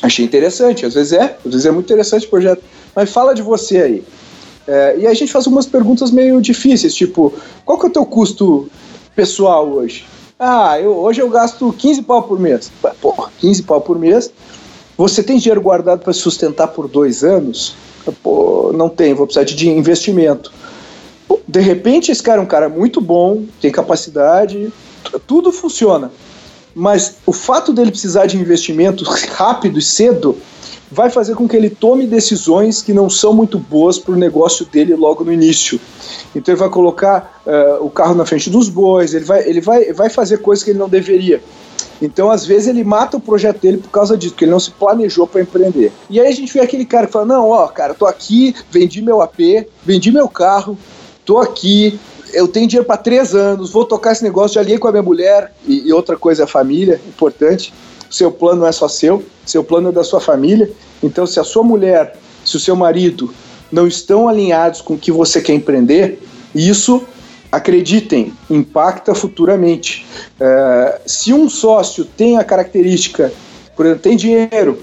[0.00, 0.86] Achei interessante.
[0.86, 2.62] Às vezes é, às vezes é muito interessante o projeto.
[2.94, 4.04] Mas fala de você aí.
[4.66, 8.06] É, e a gente faz algumas perguntas meio difíceis, tipo: Qual que é o teu
[8.06, 8.70] custo
[9.14, 10.06] pessoal hoje?
[10.38, 12.72] Ah, eu, hoje eu gasto 15 pau por mês.
[13.00, 14.30] Porra, 15 pau por mês.
[14.96, 17.74] Você tem dinheiro guardado para sustentar por dois anos?
[18.22, 20.52] Pô, não tem, vou precisar de investimento.
[21.46, 24.72] De repente, esse cara é um cara muito bom, tem capacidade,
[25.26, 26.10] tudo funciona.
[26.74, 30.36] Mas o fato dele precisar de investimento rápido e cedo
[30.90, 34.66] vai fazer com que ele tome decisões que não são muito boas para o negócio
[34.66, 35.80] dele logo no início.
[36.34, 39.92] Então ele vai colocar uh, o carro na frente dos bois, ele vai, ele vai,
[39.92, 41.40] vai fazer coisas que ele não deveria.
[42.02, 44.70] Então, às vezes, ele mata o projeto dele por causa disso, porque ele não se
[44.70, 45.92] planejou para empreender.
[46.08, 49.02] E aí a gente vê aquele cara que fala: não, ó, cara, tô aqui, vendi
[49.02, 50.78] meu AP, vendi meu carro,
[51.26, 51.98] tô aqui,
[52.32, 55.02] eu tenho dinheiro para três anos, vou tocar esse negócio, já aliei com a minha
[55.02, 57.72] mulher, e, e outra coisa é a família, importante.
[58.10, 60.70] Seu plano não é só seu, seu plano é da sua família.
[61.02, 63.32] Então, se a sua mulher, se o seu marido
[63.70, 66.20] não estão alinhados com o que você quer empreender,
[66.54, 67.02] isso
[67.52, 70.06] acreditem, impacta futuramente.
[70.38, 73.32] É, se um sócio tem a característica,
[73.76, 74.78] por exemplo, tem dinheiro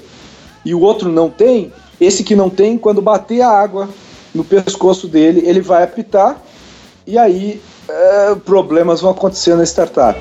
[0.66, 3.90] e o outro não tem, esse que não tem, quando bater a água
[4.34, 6.42] no pescoço dele, ele vai apitar
[7.08, 10.20] e aí é, problemas vão acontecer na startup.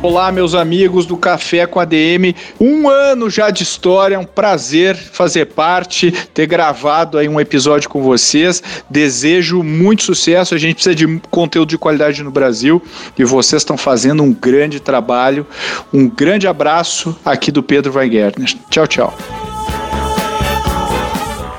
[0.00, 2.34] Olá, meus amigos do Café com ADM.
[2.58, 7.88] Um ano já de história, é um prazer fazer parte, ter gravado aí um episódio
[7.88, 8.60] com vocês.
[8.90, 10.56] Desejo muito sucesso.
[10.56, 12.82] A gente precisa de conteúdo de qualidade no Brasil
[13.16, 15.46] e vocês estão fazendo um grande trabalho.
[15.92, 18.52] Um grande abraço aqui do Pedro Weingärtner.
[18.70, 19.14] Tchau, tchau.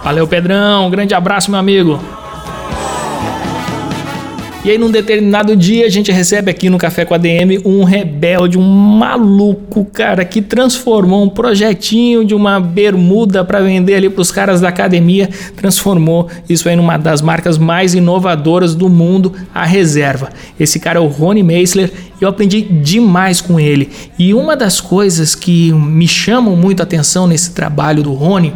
[0.03, 0.87] Valeu, Pedrão.
[0.87, 1.97] Um grande abraço, meu amigo.
[4.65, 7.83] E aí, num determinado dia, a gente recebe aqui no Café com a DM um
[7.83, 14.21] rebelde, um maluco, cara, que transformou um projetinho de uma bermuda para vender ali para
[14.21, 19.65] os caras da academia, transformou isso aí numa das marcas mais inovadoras do mundo, a
[19.65, 20.29] Reserva.
[20.57, 23.89] Esse cara é o Rony Meisler e eu aprendi demais com ele.
[24.17, 28.53] E uma das coisas que me chamam muito a atenção nesse trabalho do Rony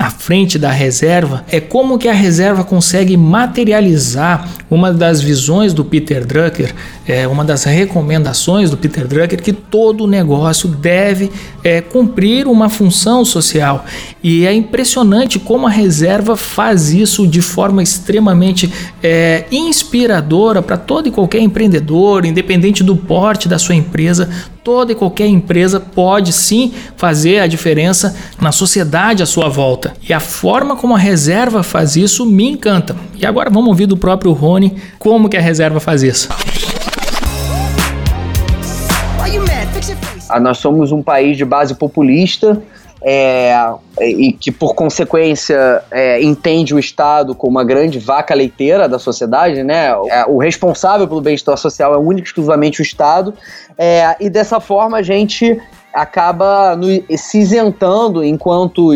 [0.00, 5.84] à frente da reserva é como que a reserva consegue materializar uma das visões do
[5.84, 6.74] Peter Drucker,
[7.10, 11.30] é, uma das recomendações do Peter Drucker que todo negócio deve
[11.64, 13.84] é, cumprir uma função social
[14.22, 21.08] e é impressionante como a reserva faz isso de forma extremamente é, inspiradora para todo
[21.08, 24.28] e qualquer empreendedor, independente do porte da sua empresa
[24.62, 29.94] toda e qualquer empresa pode sim fazer a diferença na sociedade à sua volta.
[30.06, 32.94] E a forma como a reserva faz isso me encanta.
[33.16, 36.28] E agora vamos ouvir do próprio Rony como que a reserva faz isso.
[40.38, 42.62] Nós somos um país de base populista,
[43.02, 43.54] é,
[44.00, 49.62] e que, por consequência, é, entende o Estado como uma grande vaca leiteira da sociedade,
[49.62, 49.88] né?
[50.10, 53.32] É, o responsável pelo bem-estar social é único e exclusivamente o Estado,
[53.78, 55.58] é, e dessa forma a gente
[55.94, 58.92] acaba no, se isentando enquanto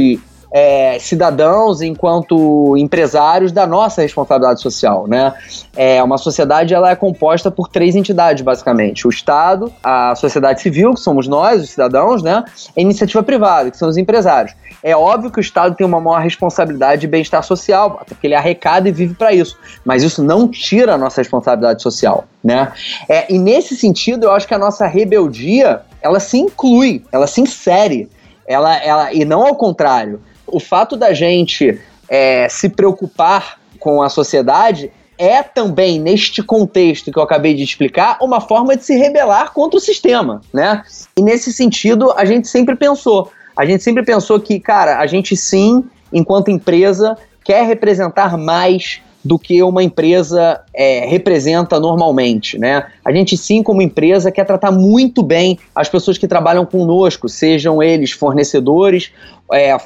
[0.57, 5.35] é, cidadãos, enquanto empresários da nossa responsabilidade social, né?
[5.75, 10.95] É, uma sociedade ela é composta por três entidades basicamente: o Estado, a sociedade civil,
[10.95, 12.45] que somos nós, os cidadãos, né?
[12.77, 14.55] E a iniciativa privada, que são os empresários.
[14.81, 18.37] É óbvio que o Estado tem uma maior responsabilidade de bem-estar social, até porque ele
[18.37, 19.59] arrecada e vive para isso.
[19.85, 22.73] Mas isso não tira a nossa responsabilidade social, né?
[23.09, 27.41] É, e nesse sentido, eu acho que a nossa rebeldia ela se inclui, ela se
[27.41, 28.09] insere,
[28.47, 34.09] ela, ela e não ao contrário o fato da gente é, se preocupar com a
[34.09, 39.53] sociedade é também, neste contexto que eu acabei de explicar, uma forma de se rebelar
[39.53, 40.83] contra o sistema, né?
[41.17, 45.37] E nesse sentido, a gente sempre pensou, a gente sempre pensou que, cara, a gente
[45.37, 52.87] sim, enquanto empresa, quer representar mais do que uma empresa é, representa normalmente, né?
[53.05, 57.83] A gente sim, como empresa, quer tratar muito bem as pessoas que trabalham conosco, sejam
[57.83, 59.13] eles fornecedores
[59.53, 59.77] é,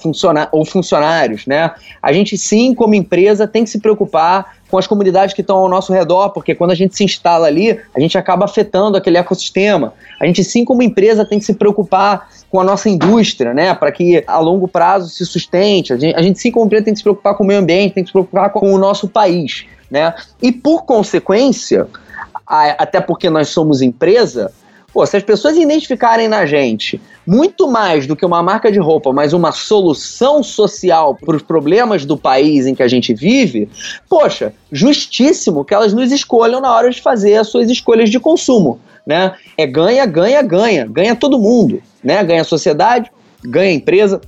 [0.51, 1.73] ou funcionários, né?
[2.03, 5.69] A gente sim, como empresa, tem que se preocupar com as comunidades que estão ao
[5.69, 9.93] nosso redor, porque quando a gente se instala ali, a gente acaba afetando aquele ecossistema.
[10.21, 13.75] A gente sim, como empresa, tem que se preocupar com a nossa indústria, né?
[13.75, 15.93] Para que a longo prazo se sustente.
[15.93, 17.95] A gente, a gente sim, como empresa, tem que se preocupar com o meio ambiente,
[17.95, 20.15] tem que se preocupar com o nosso país, né?
[20.43, 21.87] E por consequência,
[22.47, 24.53] até porque nós somos empresa,
[24.93, 29.13] Pô, se as pessoas identificarem na gente muito mais do que uma marca de roupa,
[29.13, 33.69] mas uma solução social para os problemas do país em que a gente vive,
[34.09, 38.81] poxa, justíssimo que elas nos escolham na hora de fazer as suas escolhas de consumo.
[39.07, 39.35] Né?
[39.59, 40.87] É ganha, ganha, ganha.
[40.87, 41.83] Ganha todo mundo.
[42.03, 42.25] Né?
[42.25, 43.11] Ganha a sociedade,
[43.45, 44.21] ganha a empresa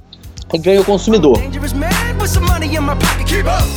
[0.53, 1.39] e ganha o consumidor.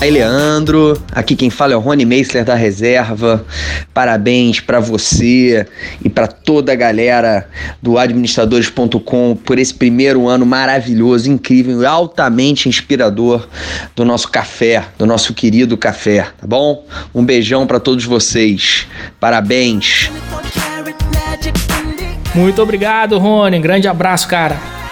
[0.02, 3.46] Aí, Leandro, aqui quem fala é o Rony Meisler da Reserva.
[3.94, 5.66] Parabéns para você
[6.04, 7.48] e para toda a galera
[7.82, 13.48] do administradores.com por esse primeiro ano maravilhoso, incrível e altamente inspirador
[13.96, 16.86] do nosso café, do nosso querido café, tá bom?
[17.16, 18.86] Um beijão para todos vocês.
[19.22, 20.12] Parabéns.
[22.36, 23.60] Muito obrigado, Rony.
[23.60, 24.83] Grande abraço, cara.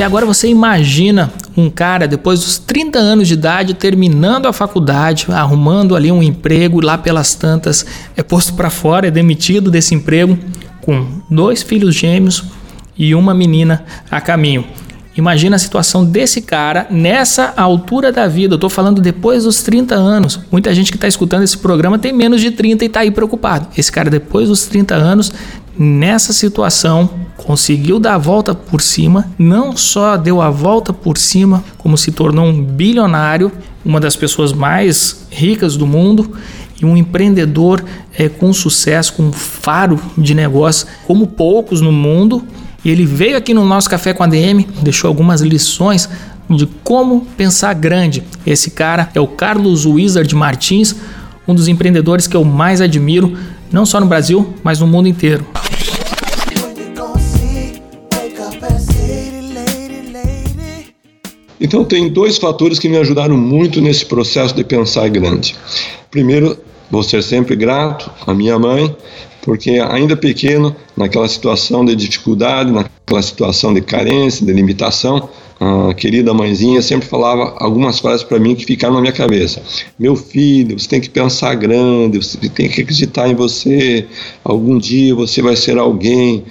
[0.00, 5.26] E agora você imagina um cara depois dos 30 anos de idade terminando a faculdade,
[5.28, 7.84] arrumando ali um emprego lá pelas tantas,
[8.16, 10.38] é posto para fora, é demitido desse emprego
[10.80, 12.44] com dois filhos gêmeos
[12.96, 14.64] e uma menina a caminho.
[15.16, 18.54] Imagina a situação desse cara nessa altura da vida.
[18.54, 20.40] Eu tô falando depois dos 30 anos.
[20.50, 23.66] Muita gente que está escutando esse programa tem menos de 30 e está aí preocupado.
[23.76, 25.32] Esse cara, depois dos 30 anos,
[25.80, 31.64] nessa situação, conseguiu dar a volta por cima, não só deu a volta por cima,
[31.78, 33.50] como se tornou um bilionário,
[33.82, 36.32] uma das pessoas mais ricas do mundo
[36.82, 37.82] e um empreendedor
[38.14, 42.44] é, com sucesso, com um faro de negócio, como poucos no mundo.
[42.84, 46.10] E ele veio aqui no nosso Café com a DM, deixou algumas lições
[46.50, 48.22] de como pensar grande.
[48.44, 50.94] Esse cara é o Carlos Wizard Martins,
[51.48, 53.34] um dos empreendedores que eu mais admiro,
[53.72, 55.46] não só no Brasil, mas no mundo inteiro.
[61.60, 65.54] Então, tem dois fatores que me ajudaram muito nesse processo de pensar grande.
[66.10, 66.56] Primeiro,
[66.90, 68.94] vou ser sempre grato à minha mãe,
[69.42, 75.28] porque ainda pequeno, naquela situação de dificuldade, naquela situação de carência, de limitação,
[75.60, 79.62] a querida mãezinha sempre falava algumas frases para mim que ficaram na minha cabeça.
[79.98, 84.06] Meu filho, você tem que pensar grande, você tem que acreditar em você.
[84.42, 86.44] Algum dia você vai ser alguém.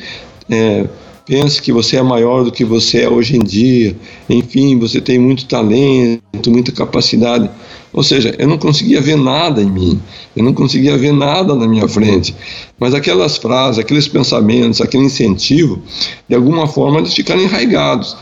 [0.47, 0.85] É,
[1.29, 3.95] pense que você é maior do que você é hoje em dia.
[4.27, 7.47] Enfim, você tem muito talento, muita capacidade.
[7.93, 10.01] Ou seja, eu não conseguia ver nada em mim,
[10.35, 12.35] eu não conseguia ver nada na minha frente.
[12.79, 15.79] Mas aquelas frases, aqueles pensamentos, aquele incentivo,
[16.27, 18.17] de alguma forma eles ficaram enraigados.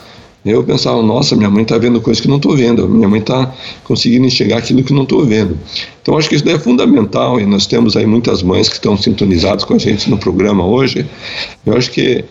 [0.46, 3.54] Eu pensava, nossa, minha mãe está vendo coisas que não estou vendo, minha mãe está
[3.84, 5.58] conseguindo enxergar aquilo que não estou vendo.
[6.02, 9.66] Então, acho que isso é fundamental e nós temos aí muitas mães que estão sintonizadas
[9.66, 11.06] com a gente no programa hoje.
[11.66, 12.24] Eu acho que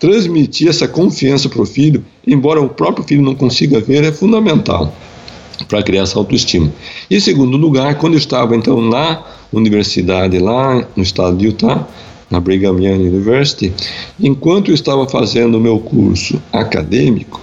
[0.00, 4.92] transmitir essa confiança para o filho, embora o próprio filho não consiga ver, é fundamental
[5.68, 6.72] para criar essa autoestima.
[7.10, 9.22] E segundo lugar, quando eu estava então na
[9.52, 11.86] universidade lá no estado de Utah,
[12.30, 13.72] na Brigham Young University,
[14.18, 17.40] enquanto eu estava fazendo o meu curso acadêmico,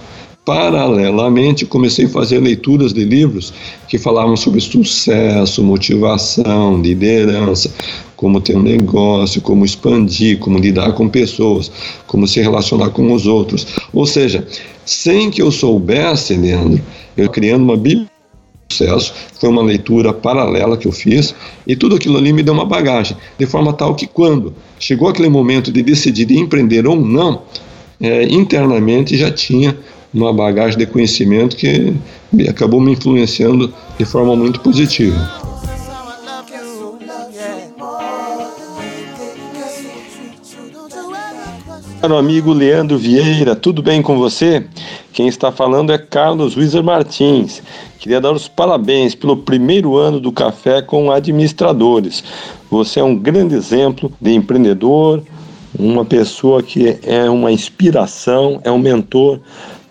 [0.48, 3.52] paralelamente, comecei a fazer leituras de livros
[3.86, 7.70] que falavam sobre sucesso, motivação, liderança,
[8.16, 11.70] como ter um negócio, como expandir, como lidar com pessoas,
[12.06, 13.66] como se relacionar com os outros.
[13.92, 14.48] Ou seja,
[14.86, 16.80] sem que eu soubesse, Leandro,
[17.14, 18.08] eu criando uma Bíblia
[18.72, 21.34] sucesso, foi uma leitura paralela que eu fiz
[21.66, 25.28] e tudo aquilo ali me deu uma bagagem, de forma tal que quando chegou aquele
[25.28, 27.42] momento de decidir empreender ou não,
[28.00, 29.76] é, internamente já tinha
[30.18, 31.94] uma bagagem de conhecimento que
[32.48, 35.16] acabou me influenciando de forma muito positiva.
[42.00, 44.64] Caro amigo Leandro Vieira, tudo bem com você?
[45.12, 47.60] Quem está falando é Carlos Wieser Martins.
[47.98, 52.22] Queria dar os parabéns pelo primeiro ano do Café com Administradores.
[52.70, 55.24] Você é um grande exemplo de empreendedor,
[55.76, 59.40] uma pessoa que é uma inspiração, é um mentor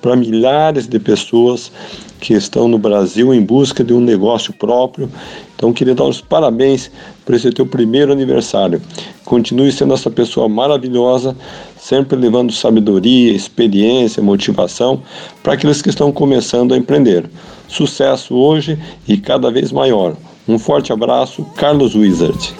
[0.01, 1.71] para milhares de pessoas
[2.19, 5.09] que estão no Brasil em busca de um negócio próprio.
[5.55, 6.89] Então, queria dar os parabéns
[7.25, 8.81] por esse teu primeiro aniversário.
[9.25, 11.35] Continue sendo essa pessoa maravilhosa,
[11.79, 15.01] sempre levando sabedoria, experiência, motivação
[15.43, 17.29] para aqueles que estão começando a empreender.
[17.67, 20.15] Sucesso hoje e cada vez maior.
[20.47, 22.55] Um forte abraço, Carlos Wizard.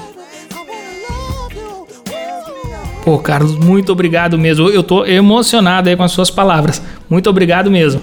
[3.07, 4.67] Pô, Carlos, muito obrigado mesmo.
[4.67, 6.81] Eu tô emocionado aí com as suas palavras.
[7.09, 8.01] Muito obrigado mesmo.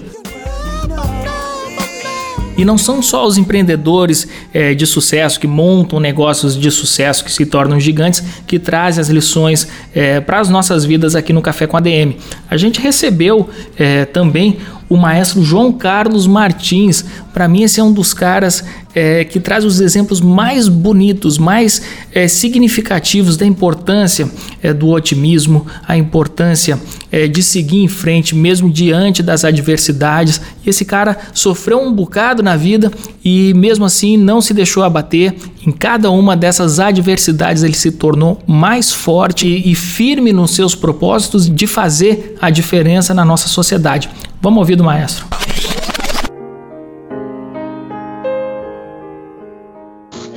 [2.57, 7.31] E não são só os empreendedores é, de sucesso que montam negócios de sucesso que
[7.31, 11.67] se tornam gigantes que trazem as lições é, para as nossas vidas aqui no Café
[11.67, 12.15] com ADM.
[12.49, 13.47] A gente recebeu
[13.77, 14.57] é, também
[14.87, 17.03] o maestro João Carlos Martins.
[17.33, 18.63] Para mim, esse é um dos caras
[18.93, 21.81] é, que traz os exemplos mais bonitos, mais
[22.13, 24.29] é, significativos da importância
[24.63, 26.79] é, do otimismo, a importância
[27.11, 30.39] é, de seguir em frente, mesmo diante das adversidades.
[30.65, 32.89] E esse cara sofreu um bocado na vida
[33.23, 35.35] e, mesmo assim, não se deixou abater.
[35.65, 41.49] Em cada uma dessas adversidades, ele se tornou mais forte e firme nos seus propósitos
[41.49, 44.09] de fazer a diferença na nossa sociedade.
[44.41, 45.25] Vamos ouvir do maestro.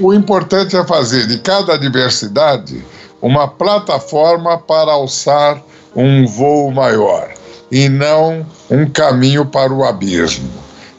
[0.01, 2.85] O importante é fazer de cada adversidade
[3.21, 5.61] uma plataforma para alçar
[5.95, 7.29] um voo maior
[7.71, 10.49] e não um caminho para o abismo.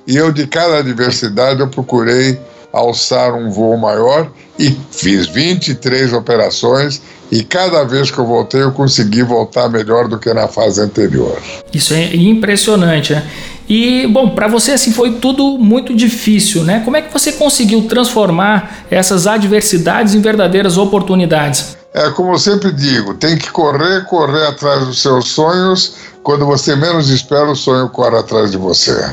[0.06, 2.40] E eu, de cada adversidade, eu procurei
[2.74, 8.72] alçar um voo maior e fiz 23 operações e cada vez que eu voltei eu
[8.72, 11.38] consegui voltar melhor do que na fase anterior.
[11.74, 13.28] Isso é impressionante, né?
[13.68, 16.82] E bom, para você assim foi tudo muito difícil, né?
[16.84, 21.78] Como é que você conseguiu transformar essas adversidades em verdadeiras oportunidades?
[21.94, 25.96] É como eu sempre digo, tem que correr, correr atrás dos seus sonhos.
[26.24, 29.12] Quando você menos espera, o sonho corre atrás de você.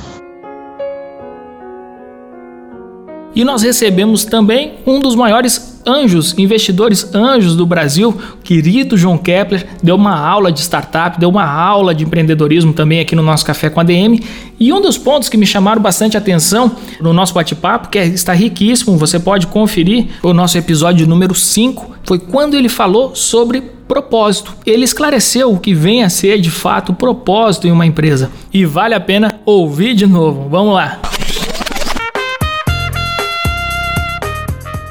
[3.35, 9.67] E nós recebemos também um dos maiores anjos, investidores anjos do Brasil, querido João Kepler,
[9.83, 13.71] deu uma aula de startup, deu uma aula de empreendedorismo também aqui no nosso Café
[13.71, 14.23] com a DM.
[14.59, 18.33] E um dos pontos que me chamaram bastante atenção no nosso bate-papo, que é, está
[18.33, 24.55] riquíssimo, você pode conferir o nosso episódio número 5, foi quando ele falou sobre propósito.
[24.67, 28.31] Ele esclareceu o que vem a ser de fato propósito em uma empresa.
[28.53, 30.49] E vale a pena ouvir de novo.
[30.49, 31.01] Vamos lá.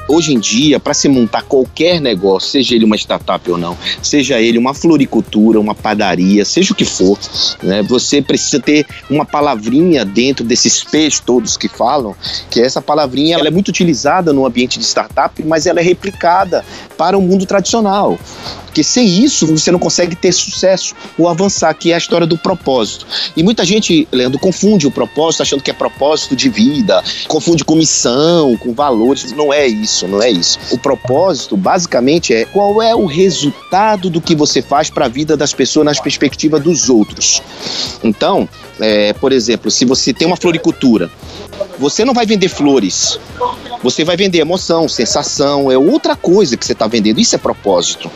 [0.08, 4.40] Hoje em dia, para se montar qualquer negócio, seja ele uma startup ou não, seja
[4.40, 7.18] ele uma floricultura, uma padaria, seja o que for,
[7.62, 12.14] né, você precisa ter uma palavrinha dentro desses peixes todos que falam,
[12.50, 16.64] que essa palavrinha ela é muito utilizada no ambiente de startup, mas ela é replicada
[16.96, 18.18] para o mundo tradicional.
[18.76, 22.36] Porque sem isso você não consegue ter sucesso ou avançar, que é a história do
[22.36, 23.06] propósito.
[23.34, 27.74] E muita gente, Leandro, confunde o propósito achando que é propósito de vida, confunde com
[27.74, 29.32] missão, com valores.
[29.32, 30.58] Não é isso, não é isso.
[30.70, 35.38] O propósito, basicamente, é qual é o resultado do que você faz para a vida
[35.38, 37.42] das pessoas nas perspectiva dos outros.
[38.04, 38.46] Então,
[38.80, 41.10] é, por exemplo, se você tem uma floricultura,
[41.78, 43.18] você não vai vender flores,
[43.82, 47.20] você vai vender emoção, sensação, é outra coisa que você está vendendo.
[47.20, 48.10] Isso é propósito.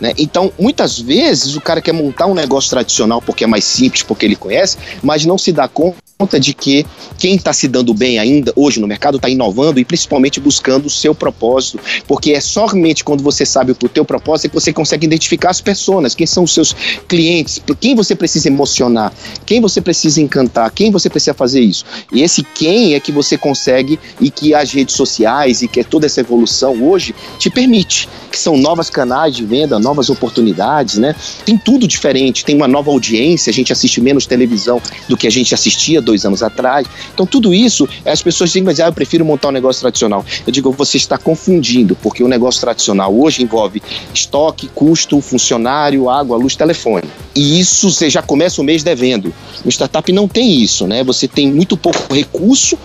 [0.00, 0.12] Né?
[0.18, 4.24] Então, muitas vezes, o cara quer montar um negócio tradicional porque é mais simples, porque
[4.24, 6.86] ele conhece, mas não se dá conta conta de que
[7.18, 10.90] quem está se dando bem ainda hoje no mercado está inovando e principalmente buscando o
[10.90, 15.50] seu propósito, porque é somente quando você sabe o teu propósito que você consegue identificar
[15.50, 16.74] as pessoas, quem são os seus
[17.06, 19.12] clientes, quem você precisa emocionar,
[19.44, 21.84] quem você precisa encantar, quem você precisa fazer isso.
[22.10, 26.06] E esse quem é que você consegue e que as redes sociais e que toda
[26.06, 31.14] essa evolução hoje te permite, que são novas canais de venda, novas oportunidades, né?
[31.44, 35.30] Tem tudo diferente, tem uma nova audiência, a gente assiste menos televisão do que a
[35.30, 36.86] gente assistia dois anos atrás.
[37.12, 40.24] Então, tudo isso, as pessoas dizem, mas ah, eu prefiro montar um negócio tradicional.
[40.46, 43.82] Eu digo, você está confundindo, porque o negócio tradicional hoje envolve
[44.14, 47.04] estoque, custo, funcionário, água, luz, telefone.
[47.34, 49.34] E isso você já começa o mês devendo.
[49.64, 51.04] No startup não tem isso, né?
[51.04, 52.78] Você tem muito pouco recurso,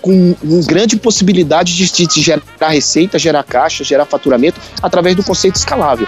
[0.00, 0.34] com
[0.66, 6.06] grande possibilidade de, de gerar receita, gerar caixa, gerar faturamento através do conceito escalável.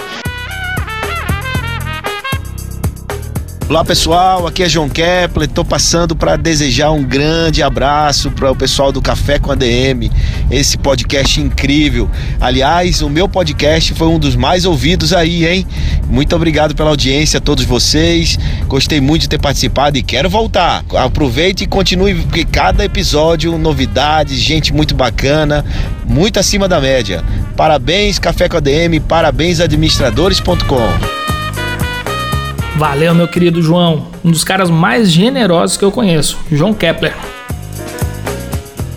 [3.70, 5.48] Olá pessoal, aqui é João Kepler.
[5.48, 10.10] Estou passando para desejar um grande abraço para o pessoal do Café com ADM,
[10.50, 12.10] esse podcast incrível.
[12.40, 15.64] Aliás, o meu podcast foi um dos mais ouvidos aí, hein?
[16.08, 18.36] Muito obrigado pela audiência a todos vocês.
[18.66, 20.84] Gostei muito de ter participado e quero voltar.
[20.96, 25.64] Aproveite e continue, porque cada episódio, novidades, gente muito bacana,
[26.08, 27.22] muito acima da média.
[27.56, 31.19] Parabéns, Café com ADM, parabéns, administradores.com.
[32.76, 37.14] Valeu, meu querido João, um dos caras mais generosos que eu conheço, João Kepler.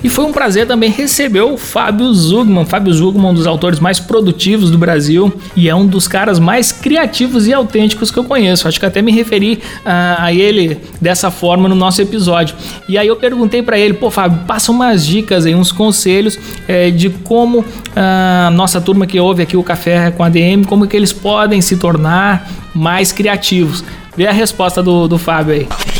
[0.03, 2.65] E foi um prazer também receber o Fábio Zugman.
[2.65, 6.73] Fábio Zugman, um dos autores mais produtivos do Brasil e é um dos caras mais
[6.73, 8.67] criativos e autênticos que eu conheço.
[8.67, 12.55] Acho que até me referi a, a ele dessa forma no nosso episódio.
[12.89, 16.37] E aí eu perguntei para ele, pô, Fábio, passa umas dicas aí, uns conselhos
[16.67, 17.63] é, de como
[17.95, 21.61] a nossa turma que ouve aqui o Café com a DM, como que eles podem
[21.61, 23.83] se tornar mais criativos.
[24.17, 25.92] Vê a resposta do, do Fábio aí.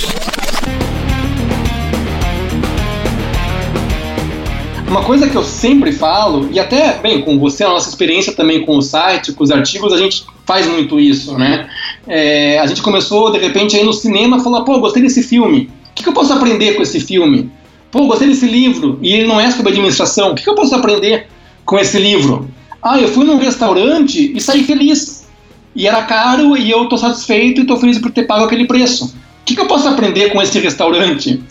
[4.93, 8.63] Uma coisa que eu sempre falo, e até, bem, com você, a nossa experiência também
[8.63, 11.67] com o site, com os artigos, a gente faz muito isso, né?
[12.07, 15.95] É, a gente começou, de repente, aí no cinema, falar, pô, gostei desse filme, o
[15.95, 17.49] que, que eu posso aprender com esse filme?
[17.89, 20.75] Pô, gostei desse livro, e ele não é sobre administração, o que, que eu posso
[20.75, 21.25] aprender
[21.65, 22.47] com esse livro?
[22.79, 25.27] Ah, eu fui num restaurante e saí feliz.
[25.75, 29.05] E era caro e eu estou satisfeito e estou feliz por ter pago aquele preço.
[29.05, 31.41] O que, que eu posso aprender com esse restaurante?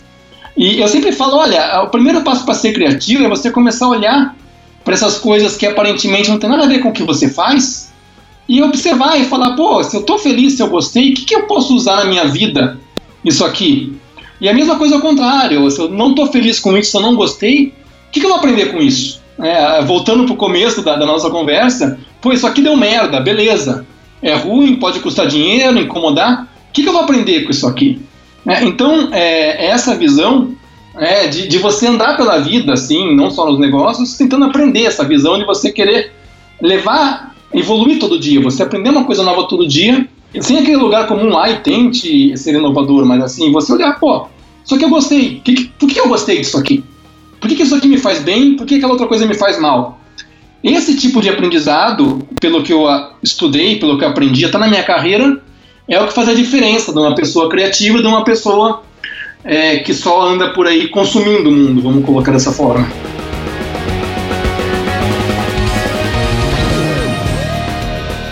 [0.55, 3.89] E eu sempre falo, olha, o primeiro passo para ser criativo é você começar a
[3.89, 4.35] olhar
[4.83, 7.91] para essas coisas que aparentemente não tem nada a ver com o que você faz
[8.47, 11.35] e observar e falar, pô, se eu estou feliz, se eu gostei, o que, que
[11.35, 12.79] eu posso usar na minha vida
[13.23, 13.97] isso aqui?
[14.39, 17.01] E a mesma coisa ao contrário, se eu não estou feliz com isso, se eu
[17.01, 19.21] não gostei, o que, que eu vou aprender com isso?
[19.39, 23.85] É, voltando para o começo da, da nossa conversa, pô, isso aqui deu merda, beleza.
[24.21, 26.43] É ruim, pode custar dinheiro, incomodar.
[26.69, 28.01] O que, que eu vou aprender com isso aqui?
[28.45, 30.53] É, então, é, essa visão
[30.95, 35.03] é, de, de você andar pela vida, assim, não só nos negócios, tentando aprender essa
[35.03, 36.11] visão de você querer
[36.61, 40.07] levar, evoluir todo dia, você aprender uma coisa nova todo dia,
[40.41, 44.27] sem aquele lugar comum lá e tente ser inovador, mas assim, você olhar, pô,
[44.63, 46.83] isso aqui eu gostei, que, que, por que eu gostei disso aqui?
[47.39, 49.59] Por que, que isso aqui me faz bem, por que aquela outra coisa me faz
[49.59, 49.99] mal?
[50.63, 52.87] Esse tipo de aprendizado, pelo que eu
[53.21, 55.43] estudei, pelo que eu aprendi, até na minha carreira,
[55.87, 58.83] é o que faz a diferença de uma pessoa criativa de uma pessoa
[59.43, 62.87] é, que só anda por aí consumindo o mundo, vamos colocar dessa forma.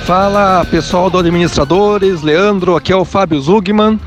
[0.06, 4.00] Fala pessoal do Administradores, Leandro, aqui é o Fábio Zugman.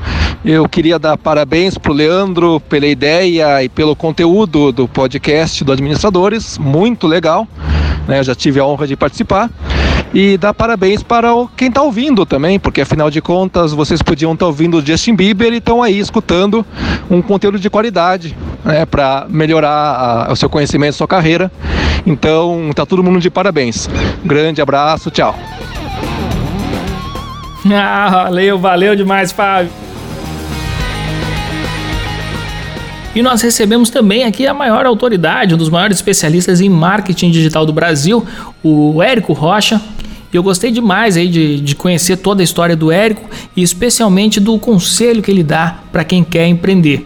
[0.43, 5.71] Eu queria dar parabéns para o Leandro pela ideia e pelo conteúdo do podcast do
[5.71, 7.47] Administradores, muito legal.
[8.07, 8.19] Né?
[8.19, 9.49] Eu já tive a honra de participar.
[10.15, 14.31] E dar parabéns para o, quem está ouvindo também, porque afinal de contas vocês podiam
[14.31, 16.65] estar tá ouvindo o Justin Bieber e estão aí escutando
[17.09, 21.51] um conteúdo de qualidade né, para melhorar a, o seu conhecimento, sua carreira.
[22.05, 23.89] Então, tá todo mundo de parabéns.
[24.23, 25.35] grande abraço, tchau.
[27.67, 29.71] Ah, valeu, valeu demais, Fábio.
[33.15, 37.65] E nós recebemos também aqui a maior autoridade, um dos maiores especialistas em marketing digital
[37.65, 38.23] do Brasil,
[38.61, 39.81] o Érico Rocha.
[40.35, 44.37] E eu gostei demais aí de, de conhecer toda a história do Érico e especialmente
[44.37, 47.05] do conselho que ele dá para quem quer empreender.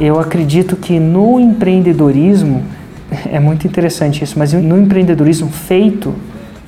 [0.00, 2.64] Eu acredito que no empreendedorismo,
[3.30, 6.14] é muito interessante isso, mas no empreendedorismo feito,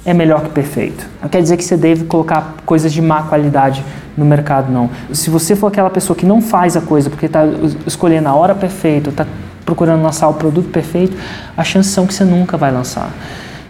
[0.05, 1.09] é melhor que perfeito.
[1.22, 3.82] Não quer dizer que você deve colocar coisas de má qualidade
[4.14, 4.90] no mercado, não.
[5.11, 7.44] Se você for aquela pessoa que não faz a coisa porque está
[7.86, 9.26] escolhendo a hora perfeita, está
[9.64, 11.16] procurando lançar o produto perfeito,
[11.56, 13.12] a chance são que você nunca vai lançar.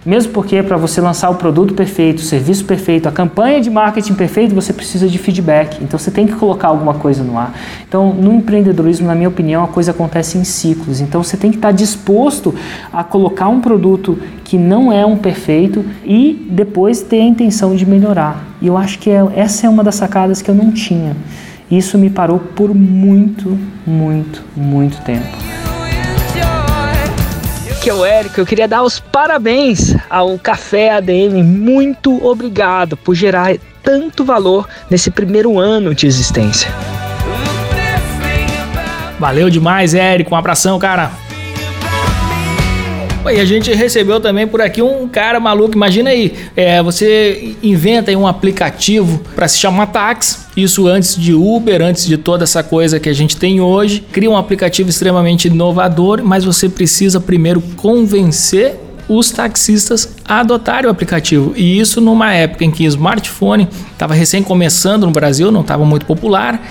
[0.04, 4.14] Mesmo porque para você lançar o produto perfeito, o serviço perfeito, a campanha de marketing
[4.14, 5.78] perfeito, você precisa de feedback.
[5.80, 7.54] Então você tem que colocar alguma coisa no ar.
[7.86, 11.00] Então, no empreendedorismo, na minha opinião, a coisa acontece em ciclos.
[11.00, 12.52] Então você tem que estar disposto
[12.92, 17.86] a colocar um produto que não é um perfeito e depois ter a intenção de
[17.86, 18.44] melhorar.
[18.60, 21.16] E eu acho que é, essa é uma das sacadas que eu não tinha.
[21.70, 25.61] Isso me parou por muito, muito, muito tempo.
[27.82, 31.42] Que é o Érico, eu queria dar os parabéns ao Café ADM.
[31.42, 36.70] Muito obrigado por gerar tanto valor nesse primeiro ano de existência.
[39.18, 40.32] Valeu demais, Érico.
[40.32, 41.10] Um abração, cara.
[43.30, 45.74] E a gente recebeu também por aqui um cara maluco.
[45.74, 50.38] Imagina aí, é, você inventa um aplicativo para se chamar táxi.
[50.56, 54.04] Isso antes de Uber, antes de toda essa coisa que a gente tem hoje.
[54.12, 58.76] Cria um aplicativo extremamente inovador, mas você precisa primeiro convencer
[59.08, 61.52] os taxistas a adotarem o aplicativo.
[61.56, 65.84] E isso numa época em que o smartphone estava recém começando no Brasil, não estava
[65.84, 66.66] muito popular,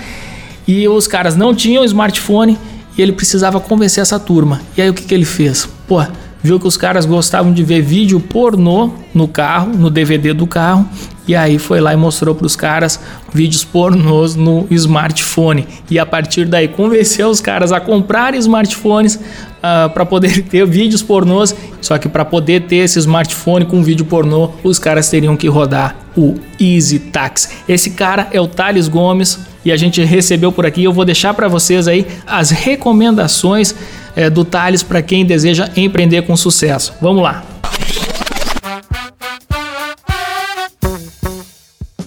[0.66, 2.58] e os caras não tinham smartphone
[2.96, 4.60] e ele precisava convencer essa turma.
[4.76, 5.68] E aí o que, que ele fez?
[5.86, 6.04] Pô,
[6.42, 10.88] viu que os caras gostavam de ver vídeo pornô no carro, no DVD do carro,
[11.26, 12.98] e aí foi lá e mostrou para os caras
[13.32, 15.66] vídeos pornôs no smartphone.
[15.88, 19.20] E a partir daí convenceu os caras a comprarem smartphones uh,
[19.62, 21.54] ah, para poder ter vídeos pornôs.
[21.80, 25.94] Só que para poder ter esse smartphone com vídeo pornô, os caras teriam que rodar
[26.16, 27.50] o Easy Tax.
[27.68, 30.84] Esse cara é o Thales Gomes e a gente recebeu por aqui.
[30.84, 33.74] Eu vou deixar para vocês aí as recomendações
[34.14, 36.92] é, do Thales para quem deseja empreender com sucesso.
[37.00, 37.44] Vamos lá.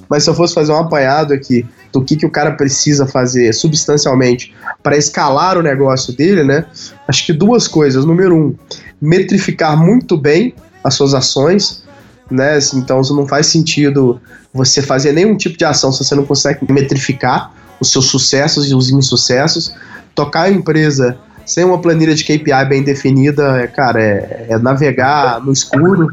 [0.10, 3.54] Mas se eu fosse fazer um apanhado aqui do que, que o cara precisa fazer
[3.54, 4.54] substancialmente
[4.84, 6.66] para escalar o negócio dele, né?
[7.08, 8.06] Acho que duas coisas.
[8.06, 8.56] Número um,
[9.02, 10.54] metrificar muito bem
[10.84, 11.84] as suas ações,
[12.30, 12.58] né?
[12.74, 14.20] Então não faz sentido
[14.54, 18.76] você fazer nenhum tipo de ação se você não consegue metrificar os seus sucessos e
[18.76, 19.74] os insucessos.
[20.14, 25.42] Tocar a empresa sem uma planilha de KPI bem definida, é, cara, é, é navegar
[25.42, 26.08] no escuro,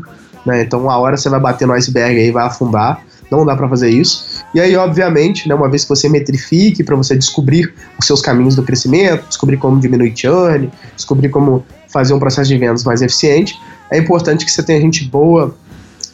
[0.44, 0.62] né?
[0.62, 3.00] Então, uma hora você vai bater no iceberg aí, vai afundar.
[3.30, 4.44] Não dá para fazer isso.
[4.54, 8.54] E aí, obviamente, né, uma vez que você metrifique para você descobrir os seus caminhos
[8.54, 13.58] do crescimento, descobrir como diminuir churn, descobrir como fazer um processo de vendas mais eficiente,
[13.90, 15.54] é importante que você tenha gente boa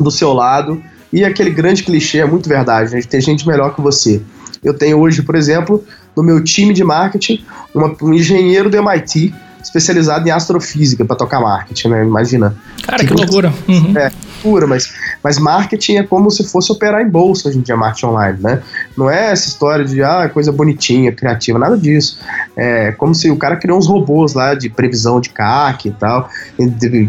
[0.02, 0.82] do seu lado.
[1.12, 3.00] E aquele grande clichê é muito verdade, né?
[3.02, 4.20] Tem gente melhor que você.
[4.62, 5.84] Eu tenho hoje, por exemplo,
[6.16, 7.44] no meu time de marketing,
[7.74, 12.04] uma, um engenheiro do MIT especializado em astrofísica para tocar marketing, né?
[12.04, 12.56] Imagina.
[12.82, 13.52] Cara, que, que loucura.
[13.66, 13.96] Uhum.
[13.96, 17.76] É, loucura, mas, mas marketing é como se fosse operar em bolsa hoje em dia,
[17.76, 18.62] marketing online, né?
[18.96, 22.18] Não é essa história de, ah, coisa bonitinha, criativa, nada disso.
[22.56, 26.28] É como se o cara criou uns robôs lá de previsão de CAC e tal,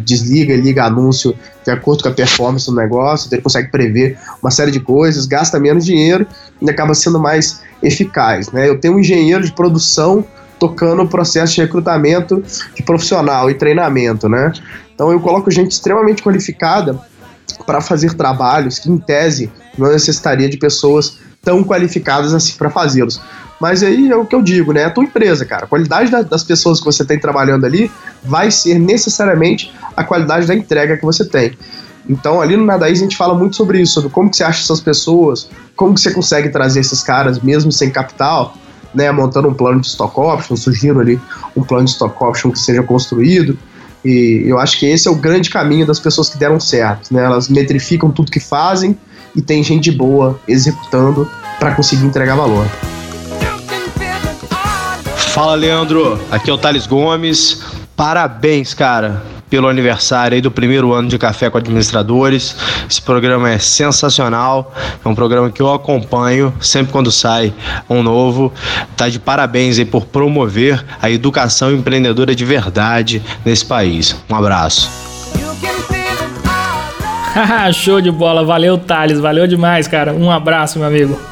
[0.03, 4.49] desliga e liga anúncio de acordo com a performance do negócio, ele consegue prever uma
[4.49, 6.25] série de coisas, gasta menos dinheiro
[6.61, 8.67] e acaba sendo mais eficaz, né?
[8.67, 10.25] Eu tenho um engenheiro de produção
[10.57, 12.43] tocando o processo de recrutamento
[12.75, 14.51] de profissional e treinamento, né?
[14.93, 16.99] Então eu coloco gente extremamente qualificada
[17.51, 23.21] para fazer trabalhos que, em tese, não necessitaria de pessoas tão qualificadas assim para fazê-los.
[23.59, 24.81] Mas aí é o que eu digo, né?
[24.81, 25.65] É a tua empresa, cara.
[25.65, 27.91] A qualidade da, das pessoas que você tem trabalhando ali
[28.23, 31.57] vai ser necessariamente a qualidade da entrega que você tem.
[32.07, 34.63] Então, ali no Nadaí a gente fala muito sobre isso, sobre como que você acha
[34.63, 38.55] essas pessoas, como que você consegue trazer esses caras mesmo sem capital,
[38.93, 41.21] né, montando um plano de stock option, sugiro ali
[41.55, 43.57] um plano de stock option que seja construído.
[44.03, 47.23] E eu acho que esse é o grande caminho das pessoas que deram certo, né?
[47.23, 48.97] Elas metrificam tudo que fazem
[49.35, 51.29] e tem gente boa executando
[51.59, 52.65] para conseguir entregar valor.
[55.33, 56.19] Fala, Leandro.
[56.31, 57.61] Aqui é o Thales Gomes.
[57.95, 62.55] Parabéns, cara pelo aniversário aí do primeiro ano de Café com Administradores.
[62.89, 64.73] Esse programa é sensacional,
[65.03, 67.53] é um programa que eu acompanho sempre quando sai
[67.89, 68.53] um novo.
[68.95, 74.15] Tá de parabéns aí por promover a educação empreendedora de verdade nesse país.
[74.29, 74.89] Um abraço.
[77.73, 80.13] Show de bola, valeu Thales, valeu demais, cara.
[80.13, 81.28] Um abraço, meu amigo.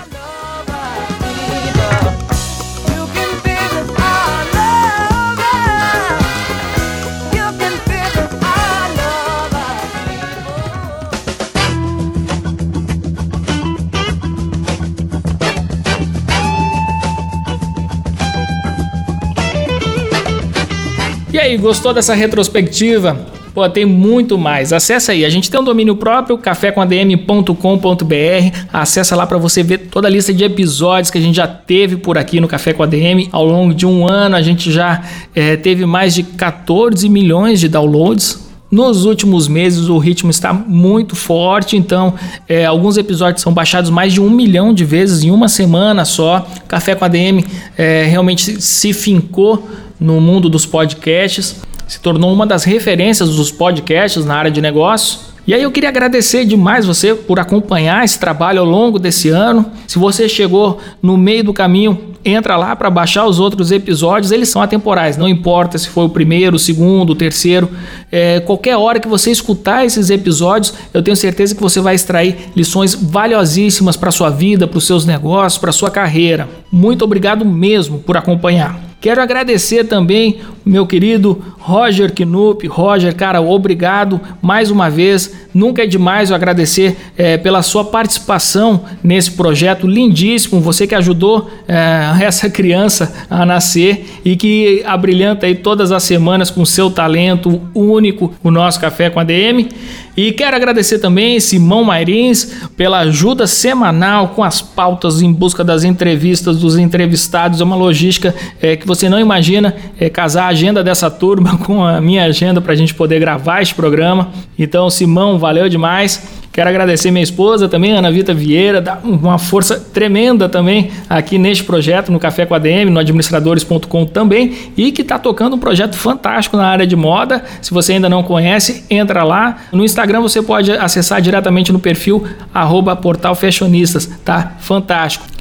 [21.38, 23.15] E aí, gostou dessa retrospectiva?
[23.53, 24.73] Pô, tem muito mais.
[24.73, 25.23] Acesse aí.
[25.23, 28.57] A gente tem um domínio próprio, cafécomadm.com.br.
[28.73, 31.95] Acesse lá para você ver toda a lista de episódios que a gente já teve
[31.95, 33.29] por aqui no Café com a DM.
[33.31, 35.03] Ao longo de um ano, a gente já
[35.35, 41.15] é, teve mais de 14 milhões de downloads Nos últimos meses o ritmo está muito
[41.15, 42.15] forte, então
[42.49, 46.47] é, alguns episódios são baixados mais de um milhão de vezes em uma semana só.
[46.67, 47.45] Café com ADM
[47.77, 49.63] é, realmente se fincou
[49.99, 55.27] no mundo dos podcasts, se tornou uma das referências dos podcasts na área de negócios.
[55.47, 59.71] E aí eu queria agradecer demais você por acompanhar esse trabalho ao longo desse ano.
[59.87, 64.49] Se você chegou no meio do caminho, entra lá para baixar os outros episódios, eles
[64.49, 67.69] são atemporais, não importa se foi o primeiro, o segundo, o terceiro,
[68.11, 72.35] é, qualquer hora que você escutar esses episódios, eu tenho certeza que você vai extrair
[72.53, 76.49] lições valiosíssimas para sua vida, para os seus negócios, para sua carreira.
[76.69, 78.86] Muito obrigado mesmo por acompanhar.
[78.99, 82.65] Quero agradecer também meu querido Roger Knupp.
[82.67, 85.47] Roger, cara, obrigado mais uma vez.
[85.53, 90.59] Nunca é demais eu agradecer é, pela sua participação nesse projeto lindíssimo.
[90.61, 96.49] Você que ajudou é, essa criança a nascer e que abrilhanta aí todas as semanas
[96.49, 99.69] com seu talento único, o nosso Café com a DM.
[100.18, 105.84] E quero agradecer também Simão Mairins pela ajuda semanal com as pautas em busca das
[105.84, 107.61] entrevistas dos entrevistados.
[107.61, 111.84] É uma logística é, que você não imagina é, casar a agenda dessa turma com
[111.84, 114.32] a minha agenda para a gente poder gravar este programa.
[114.57, 116.28] Então, Simão, valeu demais.
[116.57, 121.63] Quero agradecer minha esposa também, Ana Vita Vieira, dá uma força tremenda também aqui neste
[121.63, 125.95] projeto, no Café com a DM, no administradores.com também, e que está tocando um projeto
[125.95, 127.43] fantástico na área de moda.
[127.61, 129.57] Se você ainda não conhece, entra lá.
[129.71, 134.53] No Instagram você pode acessar diretamente no perfil arroba portal fashionistas, tá?
[134.59, 135.36] Fantástico.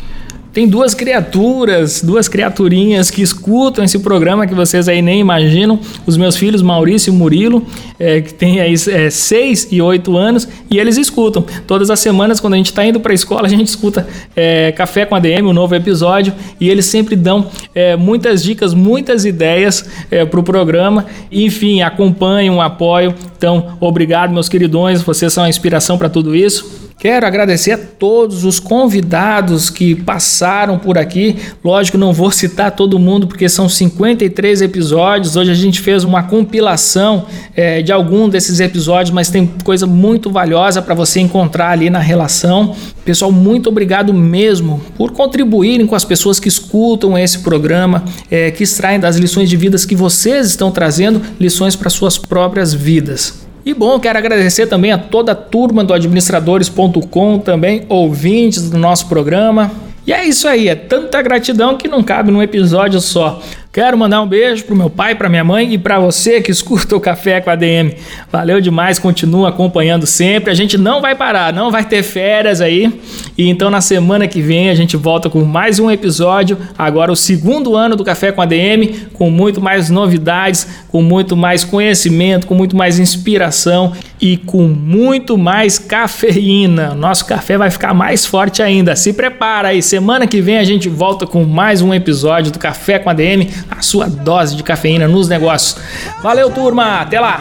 [0.57, 5.79] Tem duas criaturas, duas criaturinhas que escutam esse programa que vocês aí nem imaginam.
[6.07, 7.63] Os meus filhos, Maurício e Murilo,
[8.01, 11.45] é, que tem aí 6 é, e 8 anos, e eles escutam.
[11.67, 14.73] Todas as semanas, quando a gente está indo para a escola, a gente escuta é,
[14.73, 19.27] Café com a DM, um novo episódio, e eles sempre dão é, muitas dicas, muitas
[19.27, 21.05] ideias é, para o programa.
[21.31, 23.15] Enfim, acompanham, apoiam.
[23.37, 26.86] Então, obrigado, meus queridões, vocês são a inspiração para tudo isso.
[26.99, 31.37] Quero agradecer a todos os convidados que passaram por aqui.
[31.63, 35.37] Lógico, não vou citar todo mundo porque são 53 episódios.
[35.37, 40.31] Hoje a gente fez uma compilação é, de algum desses episódios, mas tem coisa muito
[40.31, 42.75] valiosa para você encontrar ali na relação.
[43.05, 48.65] Pessoal, muito obrigado mesmo por contribuírem com as pessoas que escutam esse programa, é, que
[48.65, 53.46] extraem das lições de vidas que vocês estão trazendo, lições para suas próprias vidas.
[53.67, 59.09] E bom, quero agradecer também a toda a turma do administradores.com, também ouvintes do nosso
[59.09, 59.73] programa.
[60.07, 63.43] E é isso aí, é tanta gratidão que não cabe num episódio só.
[63.77, 66.97] Quero mandar um beijo pro meu pai, pra minha mãe e para você que escuta
[66.97, 67.95] o Café com a DM.
[68.33, 70.51] Valeu demais, continua acompanhando sempre.
[70.51, 72.91] A gente não vai parar, não vai ter férias aí.
[73.37, 77.17] E então na semana que vem a gente volta com mais um episódio, agora o
[77.17, 82.47] segundo ano do Café com a DM, com muito mais novidades, com muito mais conhecimento,
[82.47, 86.95] com muito mais inspiração e com muito mais cafeína.
[86.95, 88.97] Nosso café vai ficar mais forte ainda.
[88.97, 92.99] Se prepara aí, semana que vem a gente volta com mais um episódio do Café
[92.99, 95.77] com a DM a sua dose de cafeína nos negócios.
[96.23, 97.01] Valeu, turma!
[97.01, 97.41] Até lá!